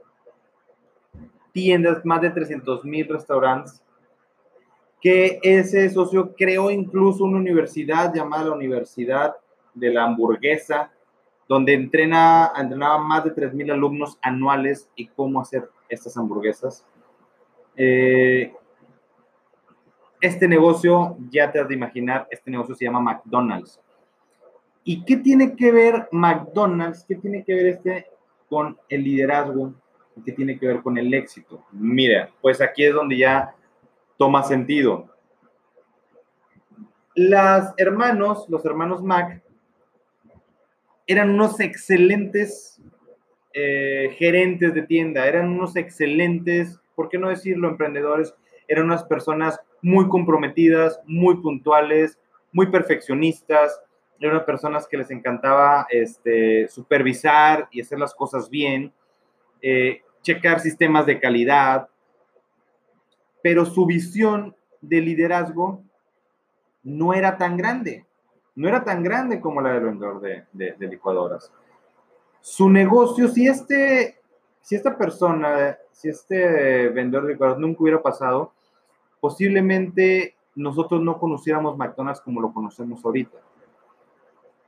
tiendas, 1.52 2.06
más 2.06 2.22
de 2.22 2.30
300 2.30 2.86
mil 2.86 3.08
restaurantes, 3.08 3.84
que 5.02 5.40
ese 5.42 5.90
socio 5.90 6.34
creó 6.36 6.70
incluso 6.70 7.24
una 7.24 7.38
universidad 7.38 8.14
llamada 8.14 8.46
la 8.46 8.56
Universidad 8.56 9.36
de 9.74 9.92
la 9.92 10.04
Hamburguesa 10.04 10.92
donde 11.52 11.74
entrena, 11.74 12.50
entrenaba 12.58 12.98
más 12.98 13.26
de 13.26 13.36
3.000 13.36 13.74
alumnos 13.74 14.18
anuales 14.22 14.90
y 14.96 15.08
cómo 15.08 15.42
hacer 15.42 15.70
estas 15.90 16.16
hamburguesas. 16.16 16.86
Eh, 17.76 18.54
este 20.22 20.48
negocio, 20.48 21.18
ya 21.30 21.52
te 21.52 21.60
has 21.60 21.68
de 21.68 21.74
imaginar, 21.74 22.26
este 22.32 22.50
negocio 22.52 22.74
se 22.74 22.86
llama 22.86 23.02
McDonald's. 23.02 23.82
¿Y 24.86 25.04
qué 25.04 25.18
tiene 25.18 25.54
que 25.58 25.74
ver 25.74 26.08
McDonald's? 26.14 27.04
¿Qué 27.06 27.16
tiene 27.16 27.44
que 27.44 27.54
ver 27.54 27.66
este 27.66 28.08
con 28.48 28.78
el 28.88 29.04
liderazgo? 29.04 29.74
¿Qué 30.24 30.32
tiene 30.32 30.58
que 30.58 30.68
ver 30.68 30.82
con 30.82 30.98
el 30.98 31.14
éxito? 31.14 31.66
Mira, 31.74 32.30
pues 32.42 32.62
aquí 32.62 32.86
es 32.86 32.94
donde 32.94 33.18
ya 33.18 33.54
toma 34.22 34.44
sentido. 34.44 35.08
Las 37.16 37.74
hermanos, 37.78 38.46
los 38.50 38.64
hermanos 38.66 39.02
Mac, 39.02 39.42
eran 41.08 41.32
unos 41.32 41.60
excelentes 41.60 42.80
eh, 43.52 44.16
gerentes 44.20 44.76
de 44.76 44.84
tienda, 44.84 45.26
eran 45.26 45.50
unos 45.50 45.76
excelentes, 45.76 46.80
¿por 46.94 47.10
qué 47.10 47.18
no 47.18 47.30
decirlo, 47.30 47.68
emprendedores? 47.68 48.36
Eran 48.68 48.86
unas 48.86 49.04
personas 49.06 49.60
muy 49.82 50.08
comprometidas, 50.08 51.02
muy 51.08 51.38
puntuales, 51.42 52.20
muy 52.52 52.68
perfeccionistas, 52.68 53.82
eran 54.20 54.46
personas 54.46 54.88
que 54.88 54.98
les 54.98 55.10
encantaba 55.10 55.88
este, 55.90 56.68
supervisar 56.68 57.68
y 57.72 57.82
hacer 57.82 57.98
las 57.98 58.14
cosas 58.14 58.52
bien, 58.52 58.94
eh, 59.64 60.04
checar 60.22 60.60
sistemas 60.60 61.08
de 61.08 61.20
calidad, 61.20 61.88
pero 63.42 63.66
su 63.66 63.86
visión 63.86 64.56
de 64.82 65.02
liderazgo 65.02 65.84
no 66.84 67.14
era 67.14 67.38
tan 67.38 67.58
grande, 67.58 68.06
no 68.56 68.68
era 68.68 68.84
tan 68.84 69.04
grande 69.04 69.40
como 69.40 69.62
la 69.62 69.74
del 69.74 69.86
vendedor 69.86 70.22
de, 70.22 70.46
de, 70.52 70.88
licuadoras. 70.88 71.52
Su 72.42 72.70
negocio, 72.70 73.28
si, 73.28 73.48
este, 73.48 74.20
si 74.62 74.76
esta 74.76 74.98
persona, 74.98 75.78
si 75.92 76.10
este 76.10 76.90
vendedor 76.90 77.26
de 77.26 77.34
licuadoras 77.34 77.60
nunca 77.60 77.84
hubiera 77.84 78.02
pasado, 78.02 78.52
posiblemente 79.20 80.36
nosotros 80.56 81.02
no 81.02 81.20
conociéramos 81.20 81.78
McDonald's 81.78 82.22
como 82.22 82.42
lo 82.42 82.52
conocemos 82.54 83.04
ahorita. 83.06 83.38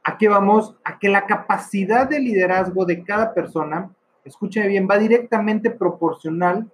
¿A 0.03 0.17
qué 0.17 0.27
vamos? 0.27 0.75
A 0.83 0.99
que 0.99 1.09
la 1.09 1.25
capacidad 1.25 2.07
de 2.07 2.19
liderazgo 2.19 2.85
de 2.85 3.03
cada 3.03 3.33
persona, 3.33 3.89
escúchame 4.23 4.67
bien, 4.67 4.87
va 4.89 4.97
directamente 4.97 5.71
proporcional 5.71 6.69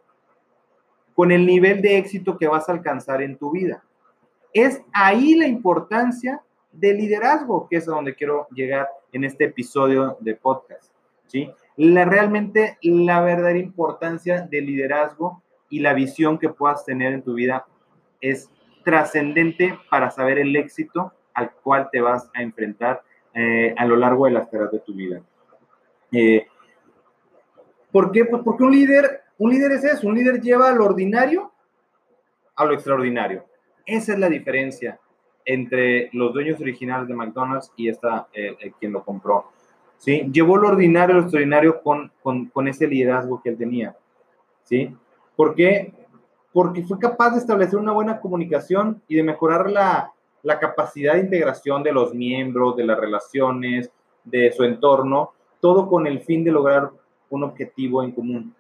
con 1.20 1.34
el 1.34 1.46
nivel 1.46 1.82
de 1.82 1.98
éxito 1.98 2.38
que 2.38 2.48
vas 2.48 2.70
a 2.70 2.72
alcanzar 2.72 3.22
en 3.22 3.36
tu 3.36 3.52
vida. 3.52 3.84
Es 4.54 4.82
ahí 4.94 5.36
la 5.36 5.48
importancia 5.48 6.42
del 6.72 6.96
liderazgo, 6.96 7.68
que 7.70 7.76
es 7.76 7.90
a 7.90 7.92
donde 7.92 8.16
quiero 8.16 8.48
llegar 8.52 8.88
en 9.12 9.26
este 9.26 9.44
episodio 9.44 10.16
de 10.22 10.36
podcast. 10.36 10.94
¿sí? 11.28 11.52
La, 11.76 12.06
realmente 12.06 12.78
la 12.82 13.20
verdadera 13.20 13.60
importancia 13.60 14.48
del 14.50 14.68
liderazgo 14.68 15.44
y 15.68 15.82
la 15.82 15.94
visión 15.94 16.40
que 16.40 16.48
puedas 16.48 16.86
tener 16.86 17.12
en 17.12 17.22
tu 17.22 17.34
vida 17.34 17.66
es 18.22 18.50
trascendente 18.86 19.78
para 19.90 20.12
saber 20.12 20.40
el 20.40 20.56
éxito 20.56 21.12
al 21.34 21.52
cual 21.52 21.90
te 21.92 22.00
vas 22.00 22.32
a 22.34 22.44
enfrentar 22.44 23.04
eh, 23.34 23.76
a 23.78 23.86
lo 23.86 23.98
largo 23.98 24.24
de 24.24 24.32
las 24.32 24.50
tareas 24.50 24.72
de 24.72 24.80
tu 24.80 24.94
vida. 24.94 25.22
Eh, 26.14 26.48
¿Por 27.92 28.14
qué? 28.14 28.24
Pues 28.24 28.42
porque 28.42 28.64
un 28.64 28.72
líder, 28.72 29.24
un 29.40 29.50
líder 29.50 29.72
es 29.72 29.84
eso, 29.86 30.08
un 30.08 30.16
líder 30.16 30.42
lleva 30.42 30.72
lo 30.72 30.86
ordinario 30.86 31.52
a 32.56 32.66
lo 32.66 32.74
extraordinario. 32.74 33.46
Esa 33.86 34.14
es 34.14 34.20
la 34.20 34.30
diferencia 34.30 35.00
entre 35.46 36.10
los 36.12 36.34
dueños 36.34 36.60
originales 36.60 37.08
de 37.08 37.16
McDonald's 37.16 37.72
y 37.78 37.88
esta, 37.88 38.28
eh, 38.34 38.56
quien 38.80 38.92
lo 38.92 39.04
compró. 39.04 39.46
¿sí? 39.98 40.30
Llevó 40.32 40.58
lo 40.58 40.68
ordinario 40.68 41.16
a 41.16 41.20
lo 41.20 41.24
extraordinario 41.24 41.82
con, 41.82 42.68
ese 42.68 42.86
liderazgo 42.86 43.42
que 43.42 43.50
él 43.50 43.58
tenía. 43.58 43.96
¿sí? 44.64 44.94
¿Por 45.38 45.56
qué? 45.56 45.94
Porque 46.52 46.84
fue 46.84 47.00
capaz 47.00 47.32
de 47.32 47.40
establecer 47.40 47.80
una 47.80 47.94
buena 47.94 48.20
comunicación 48.20 49.02
y 49.08 49.16
de 49.16 49.24
mejorar 49.24 49.72
la, 49.72 50.12
la 50.44 50.60
capacidad 50.60 51.14
de 51.14 51.22
integración 51.22 51.82
de 51.82 51.94
los 51.94 52.14
miembros, 52.14 52.76
de 52.76 52.86
las 52.86 53.00
relaciones, 53.00 53.90
de 54.26 54.52
su 54.52 54.66
entorno, 54.66 55.32
todo 55.62 55.88
con 55.88 56.08
el 56.08 56.20
fin 56.22 56.44
de 56.44 56.52
lograr 56.52 56.92
un 57.30 57.44
objetivo 57.44 58.04
en 58.04 58.12
común. 58.12 58.56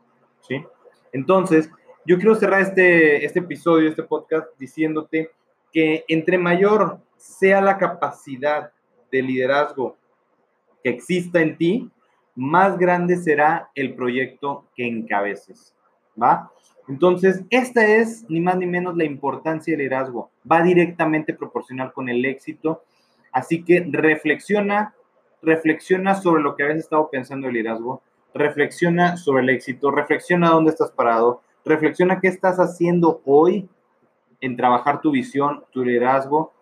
Entonces, 1.12 1.69
yo 2.06 2.17
quiero 2.17 2.36
cerrar 2.36 2.62
este, 2.62 3.25
este 3.25 3.39
episodio, 3.39 3.89
este 3.89 4.04
podcast, 4.04 4.47
diciéndote 4.58 5.32
que 5.71 6.06
entre 6.08 6.38
mayor 6.38 6.99
sea 7.17 7.62
la 7.62 7.78
capacidad 7.78 8.71
de 9.12 9.21
liderazgo 9.21 9.97
que 10.84 10.89
exista 10.89 11.41
en 11.41 11.58
ti, 11.58 11.91
más 12.36 12.78
grande 12.78 13.17
será 13.17 13.69
el 13.75 13.95
proyecto 13.95 14.65
que 14.75 14.88
encabeces. 14.88 15.75
¿Va? 16.21 16.52
Entonces, 16.88 17.43
esta 17.49 17.86
es 17.86 18.25
ni 18.30 18.39
más 18.39 18.58
ni 18.58 18.65
menos 18.65 18.97
la 18.97 19.04
importancia 19.04 19.73
del 19.73 19.80
liderazgo. 19.80 20.32
Va 20.49 20.63
directamente 20.63 21.34
proporcional 21.34 21.93
con 21.93 22.10
el 22.10 22.25
éxito. 22.25 22.84
Así 23.32 23.63
que 23.63 23.86
reflexiona, 23.91 24.95
reflexiona 25.41 26.15
sobre 26.15 26.41
lo 26.41 26.56
que 26.56 26.63
habías 26.63 26.80
estado 26.80 27.10
pensando 27.12 27.45
del 27.45 27.58
liderazgo, 27.58 28.02
reflexiona 28.34 29.18
sobre 29.18 29.44
el 29.44 29.50
éxito, 29.50 29.92
reflexiona 29.92 30.50
dónde 30.50 30.72
estás 30.72 30.92
parado, 30.92 31.42
reflexiona 31.65 32.20
qué 32.20 32.28
estás 32.28 32.58
haciendo 32.58 33.22
hoy 33.26 33.68
en 34.42 34.56
trabajar 34.56 35.02
tu 35.02 35.12
visión, 35.12 35.63
tu 35.72 35.84
liderazgo, 35.84 36.54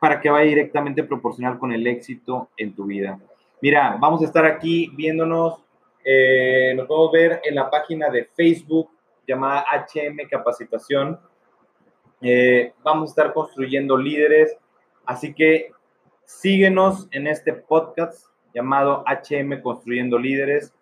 para 0.00 0.20
que 0.20 0.30
vaya 0.30 0.48
directamente 0.48 1.04
proporcional 1.04 1.58
con 1.58 1.72
el 1.72 1.86
éxito 1.86 2.48
en 2.56 2.74
tu 2.74 2.84
vida. 2.84 3.18
Mira, 3.60 3.96
vamos 4.00 4.22
a 4.22 4.26
estar 4.26 4.44
aquí 4.44 4.90
viéndonos 4.94 5.64
eh, 6.04 6.74
nos 6.76 6.86
podemos 6.86 7.12
ver 7.12 7.40
en 7.44 7.54
la 7.54 7.70
página 7.70 8.10
de 8.10 8.26
Facebook 8.26 8.90
llamada 9.26 9.64
HM 9.70 10.28
Capacitación. 10.28 11.18
Eh, 12.20 12.74
vamos 12.82 13.08
a 13.08 13.12
estar 13.12 13.32
construyendo 13.32 13.96
líderes, 13.96 14.56
así 15.06 15.32
que 15.34 15.72
síguenos 16.24 17.08
en 17.10 17.26
este 17.26 17.54
podcast 17.54 18.26
llamado 18.54 19.04
HM 19.06 19.60
Construyendo 19.60 20.18
Líderes. 20.18 20.72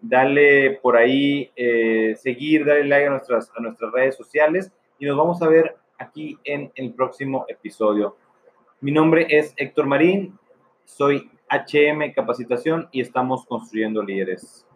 Dale 0.00 0.78
por 0.82 0.96
ahí 0.96 1.50
eh, 1.56 2.14
seguir, 2.16 2.64
dale 2.64 2.84
like 2.84 3.06
a 3.06 3.10
nuestras, 3.10 3.50
a 3.56 3.60
nuestras 3.60 3.92
redes 3.92 4.16
sociales 4.16 4.72
y 4.98 5.06
nos 5.06 5.16
vamos 5.16 5.42
a 5.42 5.48
ver 5.48 5.76
aquí 5.98 6.38
en 6.44 6.70
el 6.76 6.94
próximo 6.94 7.44
episodio. 7.48 8.16
Mi 8.80 8.92
nombre 8.92 9.26
es 9.28 9.52
Héctor 9.56 9.86
Marín, 9.86 10.38
soy 10.84 11.30
HM 11.50 12.12
Capacitación 12.14 12.88
y 12.92 13.00
estamos 13.00 13.44
construyendo 13.46 14.02
líderes. 14.02 14.66